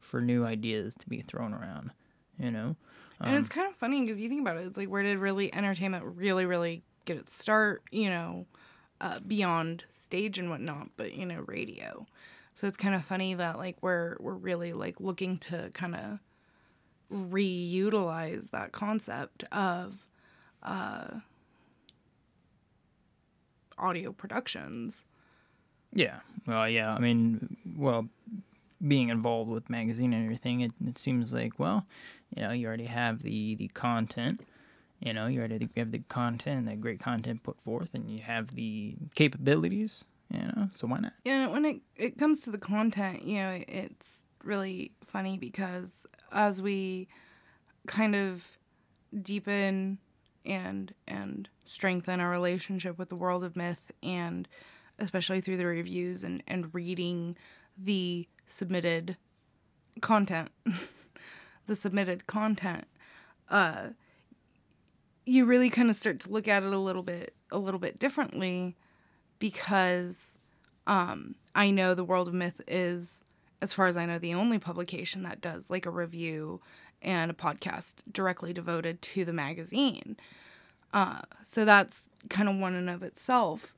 for 0.00 0.20
new 0.20 0.44
ideas 0.44 0.94
to 1.00 1.08
be 1.08 1.20
thrown 1.22 1.52
around, 1.54 1.90
you 2.38 2.50
know. 2.50 2.76
And 3.20 3.36
it's 3.36 3.48
kind 3.48 3.68
of 3.68 3.76
funny 3.76 4.02
because 4.02 4.18
you 4.18 4.28
think 4.28 4.42
about 4.42 4.58
it, 4.58 4.66
it's 4.66 4.76
like 4.76 4.88
where 4.88 5.02
did 5.02 5.18
really 5.18 5.54
entertainment 5.54 6.04
really, 6.04 6.44
really 6.44 6.82
get 7.04 7.16
its 7.16 7.34
start? 7.34 7.82
You 7.90 8.10
know, 8.10 8.46
uh, 9.00 9.20
beyond 9.20 9.84
stage 9.92 10.38
and 10.38 10.50
whatnot, 10.50 10.88
but 10.96 11.14
you 11.14 11.24
know, 11.24 11.44
radio. 11.46 12.06
So 12.56 12.66
it's 12.66 12.76
kind 12.76 12.94
of 12.94 13.04
funny 13.04 13.34
that 13.34 13.58
like 13.58 13.76
we're 13.80 14.16
we're 14.20 14.34
really 14.34 14.72
like 14.72 15.00
looking 15.00 15.38
to 15.38 15.70
kind 15.72 15.94
of 15.94 16.18
reutilize 17.12 18.50
that 18.50 18.72
concept 18.72 19.44
of 19.52 20.06
uh, 20.62 21.06
audio 23.78 24.12
productions. 24.12 25.04
Yeah. 25.92 26.20
Well, 26.46 26.68
yeah. 26.68 26.94
I 26.94 26.98
mean, 26.98 27.56
well, 27.76 28.08
being 28.86 29.08
involved 29.08 29.50
with 29.50 29.70
magazine 29.70 30.12
and 30.12 30.24
everything, 30.24 30.60
it, 30.60 30.72
it 30.86 30.98
seems 30.98 31.32
like 31.32 31.58
well, 31.58 31.86
you 32.34 32.42
know, 32.42 32.52
you 32.52 32.66
already 32.66 32.86
have 32.86 33.22
the 33.22 33.54
the 33.56 33.68
content. 33.68 34.40
You 35.00 35.12
know, 35.12 35.26
you 35.26 35.40
already 35.40 35.68
have 35.76 35.90
the 35.90 35.98
content, 36.08 36.66
that 36.66 36.80
great 36.80 37.00
content 37.00 37.42
put 37.42 37.60
forth, 37.60 37.94
and 37.94 38.10
you 38.10 38.20
have 38.20 38.52
the 38.52 38.94
capabilities. 39.14 40.04
You 40.30 40.40
know, 40.40 40.68
so 40.72 40.86
why 40.86 41.00
not? 41.00 41.12
Yeah, 41.24 41.48
when 41.48 41.64
it 41.64 41.80
it 41.96 42.18
comes 42.18 42.40
to 42.42 42.50
the 42.50 42.58
content, 42.58 43.22
you 43.22 43.36
know, 43.36 43.62
it's 43.68 44.26
really 44.42 44.92
funny 45.06 45.36
because 45.36 46.06
as 46.32 46.62
we 46.62 47.08
kind 47.86 48.14
of 48.14 48.46
deepen 49.22 49.98
and 50.44 50.94
and 51.06 51.48
strengthen 51.64 52.20
our 52.20 52.30
relationship 52.30 52.98
with 52.98 53.08
the 53.08 53.16
world 53.16 53.44
of 53.44 53.56
myth 53.56 53.90
and 54.02 54.48
especially 54.98 55.40
through 55.40 55.56
the 55.56 55.66
reviews 55.66 56.24
and 56.24 56.42
and 56.46 56.74
reading 56.74 57.36
the 57.76 58.28
submitted 58.46 59.16
content 60.00 60.50
the 61.66 61.76
submitted 61.76 62.26
content 62.26 62.86
uh 63.48 63.88
you 65.26 65.44
really 65.44 65.70
kind 65.70 65.88
of 65.88 65.96
start 65.96 66.20
to 66.20 66.30
look 66.30 66.48
at 66.48 66.62
it 66.62 66.72
a 66.72 66.78
little 66.78 67.02
bit 67.02 67.34
a 67.50 67.58
little 67.58 67.80
bit 67.80 67.98
differently 67.98 68.76
because 69.38 70.38
um, 70.86 71.36
I 71.54 71.70
know 71.70 71.94
the 71.94 72.04
World 72.04 72.28
of 72.28 72.34
Myth 72.34 72.60
is, 72.66 73.24
as 73.62 73.72
far 73.72 73.86
as 73.86 73.96
I 73.96 74.06
know, 74.06 74.18
the 74.18 74.34
only 74.34 74.58
publication 74.58 75.22
that 75.22 75.40
does 75.40 75.70
like 75.70 75.86
a 75.86 75.90
review 75.90 76.60
and 77.02 77.30
a 77.30 77.34
podcast 77.34 78.02
directly 78.10 78.52
devoted 78.52 79.02
to 79.02 79.24
the 79.24 79.32
magazine. 79.32 80.16
Uh, 80.92 81.22
so 81.42 81.64
that's 81.64 82.08
kind 82.28 82.48
of 82.48 82.56
one 82.56 82.74
in 82.74 82.88
of 82.88 83.02
itself. 83.02 83.74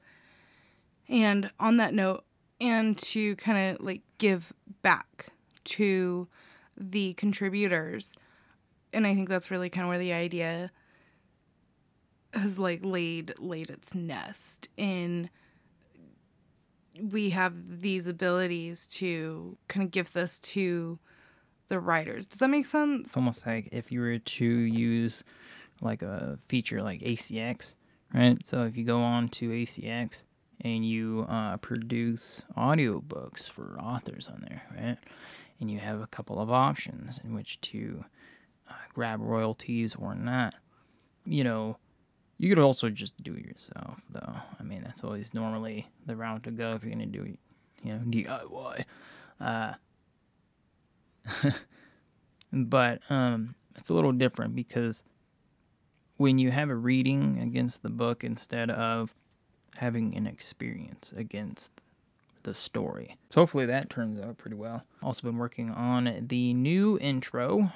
And 1.09 1.51
on 1.59 1.77
that 1.79 1.95
note, 1.95 2.25
and 2.61 2.97
to 2.99 3.37
kind 3.37 3.77
of 3.77 3.85
like 3.85 4.03
give 4.19 4.53
back 4.83 5.27
to 5.65 6.29
the 6.77 7.15
contributors, 7.15 8.15
and 8.93 9.07
I 9.07 9.15
think 9.15 9.29
that's 9.29 9.51
really 9.51 9.71
kind 9.71 9.85
of 9.85 9.89
where 9.89 9.99
the 9.99 10.13
idea 10.13 10.71
has 12.33 12.59
like 12.59 12.85
laid 12.85 13.35
laid 13.39 13.71
its 13.71 13.95
nest 13.95 14.69
in 14.77 15.31
we 17.01 17.31
have 17.31 17.81
these 17.81 18.07
abilities 18.07 18.87
to 18.87 19.57
kind 19.69 19.85
of 19.85 19.91
give 19.91 20.13
this 20.13 20.39
to 20.39 20.99
the 21.69 21.79
writers. 21.79 22.27
Does 22.27 22.39
that 22.39 22.49
make 22.49 22.67
sense? 22.67 23.09
It's 23.09 23.17
almost 23.17 23.47
like 23.47 23.69
if 23.73 23.93
you 23.93 24.01
were 24.01 24.19
to 24.19 24.45
use 24.45 25.25
like 25.81 26.03
a 26.03 26.39
feature 26.49 26.83
like 26.83 27.01
ACX, 27.01 27.75
right? 28.15 28.39
So 28.47 28.65
if 28.65 28.77
you 28.77 28.85
go 28.85 29.01
on 29.01 29.29
to 29.31 29.51
ACX 29.51 30.23
and 30.63 30.87
you 30.87 31.27
uh, 31.29 31.57
produce 31.59 32.43
audiobooks 32.57 33.49
for 33.49 33.79
authors 33.81 34.29
on 34.29 34.45
there, 34.49 34.63
right? 34.75 34.97
And 35.61 35.71
you 35.71 35.79
have 35.79 36.01
a 36.01 36.07
couple 36.07 36.41
of 36.41 36.51
options 36.51 37.21
in 37.25 37.35
which 37.35 37.61
to 37.63 38.05
uh, 38.71 38.75
grab 38.95 39.21
royalties 39.21 39.95
or 39.95 40.15
not. 40.15 40.55
You 41.25 41.45
know, 41.45 41.77
you 42.39 42.49
could 42.49 42.63
also 42.63 42.89
just 42.89 43.17
do 43.23 43.35
it 43.35 43.45
yourself, 43.45 44.03
though. 44.11 44.37
I 44.59 44.63
mean, 44.63 44.83
that's 44.83 45.03
always 45.05 45.33
normally 45.35 45.89
the 46.07 46.17
route 46.17 46.43
to 46.45 46.51
go 46.51 46.75
if 46.75 46.83
you're 46.83 46.93
gonna 46.93 47.07
do 47.07 47.23
it, 47.23 47.39
you 47.83 47.93
know, 47.93 48.01
DIY. 48.07 48.85
Uh, 49.41 49.73
but 52.53 53.01
um, 53.11 53.55
it's 53.77 53.89
a 53.91 53.95
little 53.95 54.13
different 54.13 54.55
because 54.55 55.03
when 56.19 56.39
you 56.39 56.51
have 56.51 56.71
a 56.71 56.75
reading 56.75 57.41
against 57.41 57.83
the 57.83 57.91
book 57.91 58.25
instead 58.25 58.71
of 58.71 59.15
having 59.77 60.17
an 60.17 60.27
experience 60.27 61.13
against 61.17 61.73
the 62.43 62.55
story. 62.55 63.17
So 63.31 63.41
hopefully 63.41 63.67
that 63.67 63.91
turns 63.91 64.21
out 64.21 64.39
pretty 64.39 64.57
well. 64.57 64.85
Also 65.03 65.23
been 65.23 65.37
working 65.37 65.71
on 65.71 66.27
the 66.29 66.55
new 66.55 66.99
intro 67.01 67.73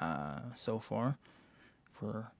uh, 0.00 0.40
so 0.54 0.78
far 0.78 1.16
for 1.92 2.30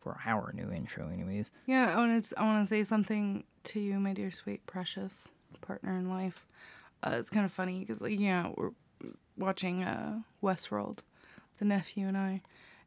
for 0.00 0.16
our 0.24 0.52
new 0.54 0.70
intro, 0.70 1.08
anyways. 1.12 1.50
Yeah, 1.66 1.92
I 1.94 1.96
want 1.96 2.24
to. 2.24 2.40
I 2.40 2.44
want 2.44 2.64
to 2.64 2.68
say 2.68 2.82
something 2.84 3.44
to 3.64 3.80
you, 3.80 3.98
my 3.98 4.12
dear, 4.12 4.30
sweet, 4.30 4.64
precious 4.66 5.28
partner 5.60 5.96
in 5.96 6.08
life. 6.08 6.46
Uh, 7.02 7.16
it's 7.18 7.30
kind 7.30 7.44
of 7.44 7.52
funny 7.52 7.80
because, 7.80 8.00
like, 8.00 8.18
yeah, 8.18 8.50
we're 8.56 8.70
watching 9.36 9.82
uh, 9.82 10.20
Westworld, 10.42 11.00
the 11.58 11.64
nephew 11.64 12.06
and 12.06 12.16
I, 12.16 12.42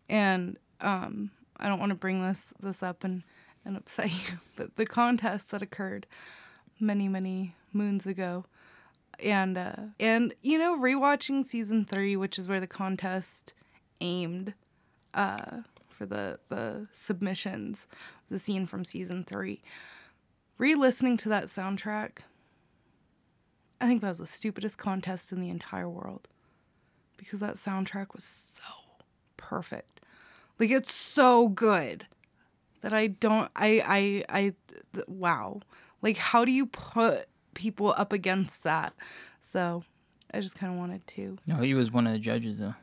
and 0.09 0.57
um, 0.79 1.31
I 1.57 1.67
don't 1.67 1.79
want 1.79 1.91
to 1.91 1.95
bring 1.95 2.25
this 2.25 2.53
this 2.61 2.81
up 2.81 3.03
and 3.03 3.23
and 3.65 3.77
upset 3.77 4.11
you, 4.11 4.39
but 4.55 4.75
the 4.75 4.85
contest 4.85 5.51
that 5.51 5.61
occurred 5.61 6.07
many 6.79 7.07
many 7.07 7.55
moons 7.73 8.05
ago, 8.05 8.45
and 9.19 9.57
uh, 9.57 9.75
and 9.99 10.33
you 10.41 10.57
know, 10.57 10.77
rewatching 10.77 11.45
season 11.45 11.85
three, 11.85 12.15
which 12.15 12.37
is 12.39 12.47
where 12.47 12.59
the 12.59 12.67
contest 12.67 13.53
aimed 13.99 14.53
uh, 15.13 15.61
for 15.87 16.05
the 16.05 16.39
the 16.49 16.87
submissions, 16.91 17.87
the 18.29 18.39
scene 18.39 18.65
from 18.65 18.83
season 18.85 19.23
three. 19.23 19.61
Re-listening 20.57 21.17
to 21.17 21.29
that 21.29 21.45
soundtrack, 21.45 22.19
I 23.79 23.87
think 23.87 24.01
that 24.01 24.09
was 24.09 24.19
the 24.19 24.27
stupidest 24.27 24.77
contest 24.77 25.31
in 25.31 25.41
the 25.41 25.49
entire 25.49 25.89
world 25.89 26.27
because 27.17 27.39
that 27.39 27.55
soundtrack 27.55 28.13
was 28.13 28.23
so 28.23 28.63
perfect. 29.37 30.01
Like 30.59 30.69
it's 30.69 30.93
so 30.93 31.49
good 31.49 32.05
that 32.81 32.93
I 32.93 33.07
don't 33.07 33.49
I 33.55 34.23
I 34.29 34.37
I 34.41 34.53
th- 34.93 35.07
wow. 35.07 35.61
Like 36.01 36.17
how 36.17 36.45
do 36.45 36.51
you 36.51 36.65
put 36.65 37.27
people 37.53 37.93
up 37.97 38.11
against 38.13 38.63
that? 38.63 38.93
So, 39.41 39.83
I 40.33 40.39
just 40.39 40.57
kind 40.57 40.71
of 40.71 40.79
wanted 40.79 41.05
to 41.07 41.37
No, 41.47 41.57
he 41.57 41.73
was 41.73 41.91
one 41.91 42.07
of 42.07 42.13
the 42.13 42.19
judges 42.19 42.59
though. 42.59 42.75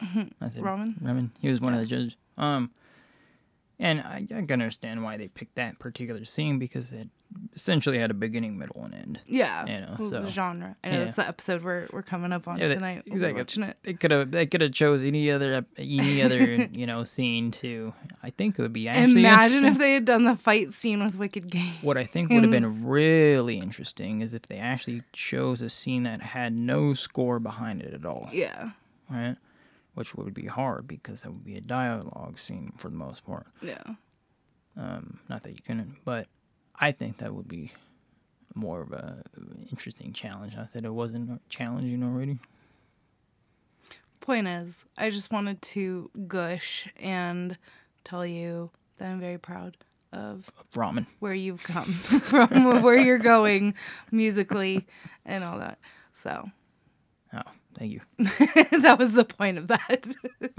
I 0.00 0.48
said 0.48 0.62
Ramin? 0.62 0.96
Ramin. 1.00 1.32
He 1.40 1.48
was 1.48 1.60
one 1.60 1.72
of 1.74 1.80
the 1.80 1.86
judges. 1.86 2.16
Um, 2.36 2.70
and 3.78 4.00
I, 4.00 4.26
I 4.30 4.42
can 4.42 4.52
understand 4.52 5.02
why 5.02 5.16
they 5.16 5.28
picked 5.28 5.54
that 5.56 5.78
particular 5.78 6.24
scene 6.24 6.58
because 6.58 6.92
it 6.92 7.08
essentially 7.54 7.98
had 7.98 8.10
a 8.10 8.14
beginning, 8.14 8.58
middle, 8.58 8.84
and 8.84 8.94
end. 8.94 9.20
Yeah, 9.26 9.64
You 9.66 9.80
know, 9.80 9.94
the 9.98 10.08
so- 10.08 10.26
genre. 10.26 10.76
I 10.84 10.88
know 10.90 10.98
yeah. 10.98 11.04
that's 11.04 11.16
the 11.16 11.26
episode 11.28 11.62
we're 11.64 11.88
we're 11.92 12.02
coming 12.02 12.32
up 12.32 12.46
on 12.48 12.58
Yeah, 12.58 12.68
tonight. 12.68 13.02
We'll 13.06 13.14
exactly. 13.14 13.40
watching 13.40 13.62
it. 13.64 13.76
They 13.82 13.94
could 13.94 14.10
have 14.10 14.30
they 14.30 14.46
could 14.46 14.60
have 14.60 14.72
chose 14.72 15.02
any 15.02 15.30
other 15.30 15.64
any 15.76 16.22
other 16.22 16.54
you 16.72 16.86
know 16.86 17.04
scene 17.04 17.50
to. 17.52 17.92
I 18.22 18.30
think 18.30 18.58
it 18.58 18.62
would 18.62 18.72
be 18.72 18.88
actually 18.88 19.20
Imagine 19.20 19.64
if 19.64 19.78
they 19.78 19.92
had 19.94 20.04
done 20.04 20.24
the 20.24 20.36
fight 20.36 20.72
scene 20.72 21.04
with 21.04 21.14
Wicked 21.16 21.50
Game. 21.50 21.72
What 21.82 21.96
I 21.98 22.04
think 22.04 22.30
would 22.30 22.42
have 22.42 22.50
been 22.52 22.84
really 22.86 23.58
interesting 23.58 24.20
is 24.22 24.34
if 24.34 24.42
they 24.42 24.56
actually 24.58 25.02
chose 25.12 25.62
a 25.62 25.68
scene 25.70 26.04
that 26.04 26.22
had 26.22 26.52
no 26.52 26.94
score 26.94 27.38
behind 27.38 27.82
it 27.82 27.94
at 27.94 28.04
all, 28.04 28.28
Yeah, 28.32 28.70
right? 29.10 29.36
Which 29.94 30.14
would 30.14 30.34
be 30.34 30.46
hard 30.46 30.86
because 30.86 31.22
that 31.22 31.30
would 31.32 31.44
be 31.44 31.56
a 31.56 31.60
dialogue 31.60 32.38
scene 32.38 32.72
for 32.76 32.88
the 32.90 32.96
most 32.96 33.24
part. 33.24 33.46
yeah. 33.62 33.82
Um, 34.76 35.20
not 35.30 35.42
that 35.44 35.52
you 35.52 35.62
couldn't, 35.66 35.96
but 36.04 36.26
I 36.78 36.92
think 36.92 37.18
that 37.18 37.34
would 37.34 37.48
be 37.48 37.72
more 38.54 38.80
of 38.82 38.92
a 38.92 39.22
interesting 39.70 40.12
challenge. 40.12 40.54
Not 40.56 40.72
that 40.72 40.84
it 40.84 40.92
wasn't 40.92 41.40
challenging 41.48 42.02
already. 42.02 42.38
Point 44.20 44.48
is, 44.48 44.84
I 44.96 45.10
just 45.10 45.30
wanted 45.32 45.62
to 45.62 46.10
gush 46.26 46.88
and 46.96 47.56
tell 48.04 48.26
you 48.26 48.70
that 48.98 49.08
I'm 49.10 49.20
very 49.20 49.38
proud 49.38 49.76
of 50.12 50.50
Ramin. 50.74 51.06
where 51.20 51.34
you've 51.34 51.62
come 51.62 51.84
from, 51.92 52.82
where 52.82 52.98
you're 52.98 53.18
going 53.18 53.74
musically, 54.10 54.86
and 55.24 55.44
all 55.44 55.58
that. 55.58 55.78
So 56.14 56.50
Oh, 57.34 57.40
thank 57.78 57.92
you. 57.92 58.00
that 58.18 58.96
was 58.98 59.12
the 59.12 59.24
point 59.24 59.58
of 59.58 59.68
that. 59.68 60.06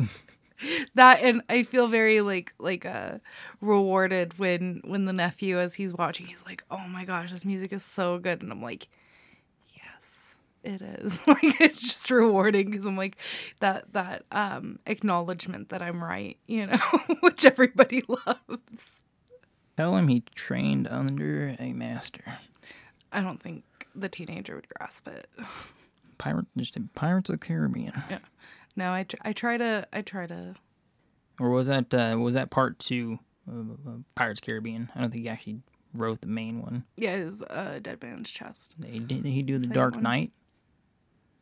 that 0.95 1.21
and 1.21 1.41
I 1.49 1.63
feel 1.63 1.87
very 1.87 2.21
like 2.21 2.53
like 2.59 2.85
uh 2.85 3.19
rewarded 3.61 4.37
when 4.39 4.81
when 4.85 5.05
the 5.05 5.13
nephew 5.13 5.59
as 5.59 5.75
he's 5.75 5.93
watching 5.93 6.27
he's 6.27 6.43
like, 6.45 6.63
"Oh 6.71 6.87
my 6.87 7.05
gosh, 7.05 7.31
this 7.31 7.45
music 7.45 7.73
is 7.73 7.83
so 7.83 8.17
good." 8.17 8.41
And 8.41 8.51
I'm 8.51 8.61
like, 8.61 8.87
"Yes, 9.73 10.35
it 10.63 10.81
is." 10.81 11.19
like 11.27 11.61
it's 11.61 11.81
just 11.81 12.09
rewarding 12.09 12.71
cuz 12.71 12.85
I'm 12.85 12.97
like 12.97 13.17
that 13.59 13.91
that 13.93 14.23
um 14.31 14.79
acknowledgement 14.85 15.69
that 15.69 15.81
I'm 15.81 16.03
right, 16.03 16.37
you 16.47 16.67
know, 16.67 16.77
which 17.21 17.45
everybody 17.45 18.03
loves. 18.07 18.99
Tell 19.77 19.95
him 19.95 20.07
he 20.07 20.21
trained 20.33 20.87
under 20.87 21.55
a 21.59 21.73
master. 21.73 22.39
I 23.11 23.21
don't 23.21 23.41
think 23.41 23.63
the 23.93 24.09
teenager 24.09 24.55
would 24.55 24.67
grasp 24.69 25.07
it. 25.07 25.29
Pirate, 26.17 26.47
just 26.57 26.75
a 26.77 26.81
Pirates 26.95 27.29
of 27.29 27.39
the 27.39 27.45
Caribbean. 27.45 27.93
No, 28.77 28.93
I 28.93 29.03
tr- 29.03 29.17
I 29.23 29.33
try 29.33 29.57
to 29.57 29.85
I 29.91 30.01
try 30.03 30.25
to 30.27 30.55
Or 31.39 31.49
was 31.49 31.67
that 31.67 31.93
uh, 31.93 32.15
was 32.17 32.35
that 32.35 32.49
part 32.51 32.79
two 32.79 33.19
of 33.45 33.71
uh, 33.85 33.91
Pirates 34.15 34.39
Caribbean? 34.39 34.89
I 34.95 35.01
don't 35.01 35.11
think 35.11 35.23
he 35.23 35.29
actually 35.29 35.59
wrote 35.93 36.21
the 36.21 36.27
main 36.27 36.61
one. 36.61 36.83
yeah, 36.95 37.15
his 37.17 37.41
uh 37.41 37.79
dead 37.81 38.01
man's 38.03 38.29
chest. 38.29 38.75
He 38.85 38.99
did 38.99 39.25
he 39.25 39.41
do 39.41 39.57
the 39.57 39.65
Second 39.65 39.75
Dark 39.75 39.93
one. 39.95 40.03
Knight? 40.03 40.31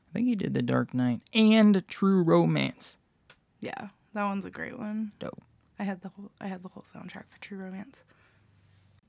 I 0.09 0.13
think 0.13 0.27
he 0.27 0.35
did 0.35 0.53
the 0.53 0.61
Dark 0.61 0.93
Knight 0.93 1.21
and 1.33 1.83
True 1.87 2.23
Romance. 2.23 2.97
Yeah, 3.59 3.89
that 4.13 4.23
one's 4.23 4.45
a 4.45 4.49
great 4.49 4.79
one. 4.79 5.11
Dope. 5.19 5.41
I 5.77 5.83
had 5.83 6.01
the 6.01 6.09
whole 6.09 6.31
I 6.39 6.47
had 6.47 6.63
the 6.63 6.69
whole 6.69 6.85
soundtrack 6.93 7.25
for 7.29 7.41
True 7.41 7.57
Romance. 7.57 8.05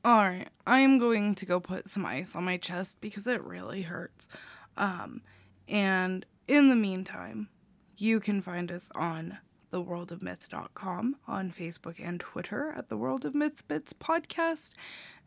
All 0.05 0.19
right, 0.19 0.49
I 0.67 0.81
am 0.81 0.99
going 0.99 1.35
to 1.37 1.47
go 1.47 1.59
put 1.61 1.89
some 1.89 2.05
ice 2.07 2.35
on 2.35 2.45
my 2.45 2.57
chest 2.57 3.01
because 3.01 3.27
it 3.27 3.43
really 3.43 3.83
hurts. 3.83 4.29
Um, 4.77 5.23
and 5.69 6.25
in 6.47 6.69
the 6.69 6.77
meantime, 6.77 7.49
you 7.97 8.21
can 8.21 8.43
find 8.43 8.71
us 8.71 8.91
on 8.95 9.39
theworldofmyth.com 9.73 11.17
on 11.27 11.51
Facebook 11.51 11.97
and 12.03 12.21
Twitter 12.21 12.73
at 12.77 12.89
the 12.89 12.97
World 12.97 13.25
of 13.25 13.35
Myth 13.35 13.67
Bits 13.69 13.93
podcast 13.93 14.71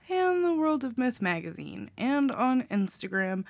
and 0.09 0.43
the 0.43 0.53
World 0.53 0.83
of 0.83 0.97
Myth 0.97 1.21
magazine 1.21 1.91
and 1.97 2.31
on 2.31 2.63
Instagram 2.63 3.43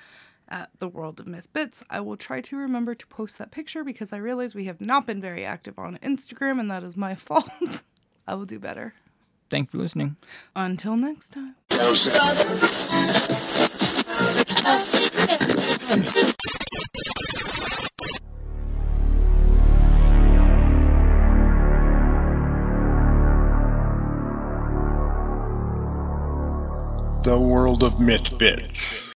at 0.48 0.70
the 0.78 0.88
World 0.88 1.20
of 1.20 1.26
Myth 1.26 1.52
Bits. 1.52 1.84
I 1.88 2.00
will 2.00 2.16
try 2.16 2.40
to 2.40 2.56
remember 2.56 2.94
to 2.94 3.06
post 3.06 3.38
that 3.38 3.50
picture 3.50 3.84
because 3.84 4.12
I 4.12 4.16
realize 4.16 4.54
we 4.54 4.64
have 4.64 4.80
not 4.80 5.06
been 5.06 5.20
very 5.20 5.44
active 5.44 5.78
on 5.78 5.98
Instagram 6.02 6.58
and 6.60 6.70
that 6.70 6.82
is 6.82 6.96
my 6.96 7.14
fault. 7.26 7.82
I 8.26 8.34
will 8.34 8.46
do 8.46 8.58
better. 8.58 8.94
Thanks 9.48 9.72
for 9.72 9.78
listening. 9.78 10.16
Until 10.54 10.96
next 10.96 11.30
time. 11.30 11.56
The 27.30 27.38
World 27.38 27.84
of 27.84 28.00
Myth 28.00 28.26
Bits. 28.40 29.00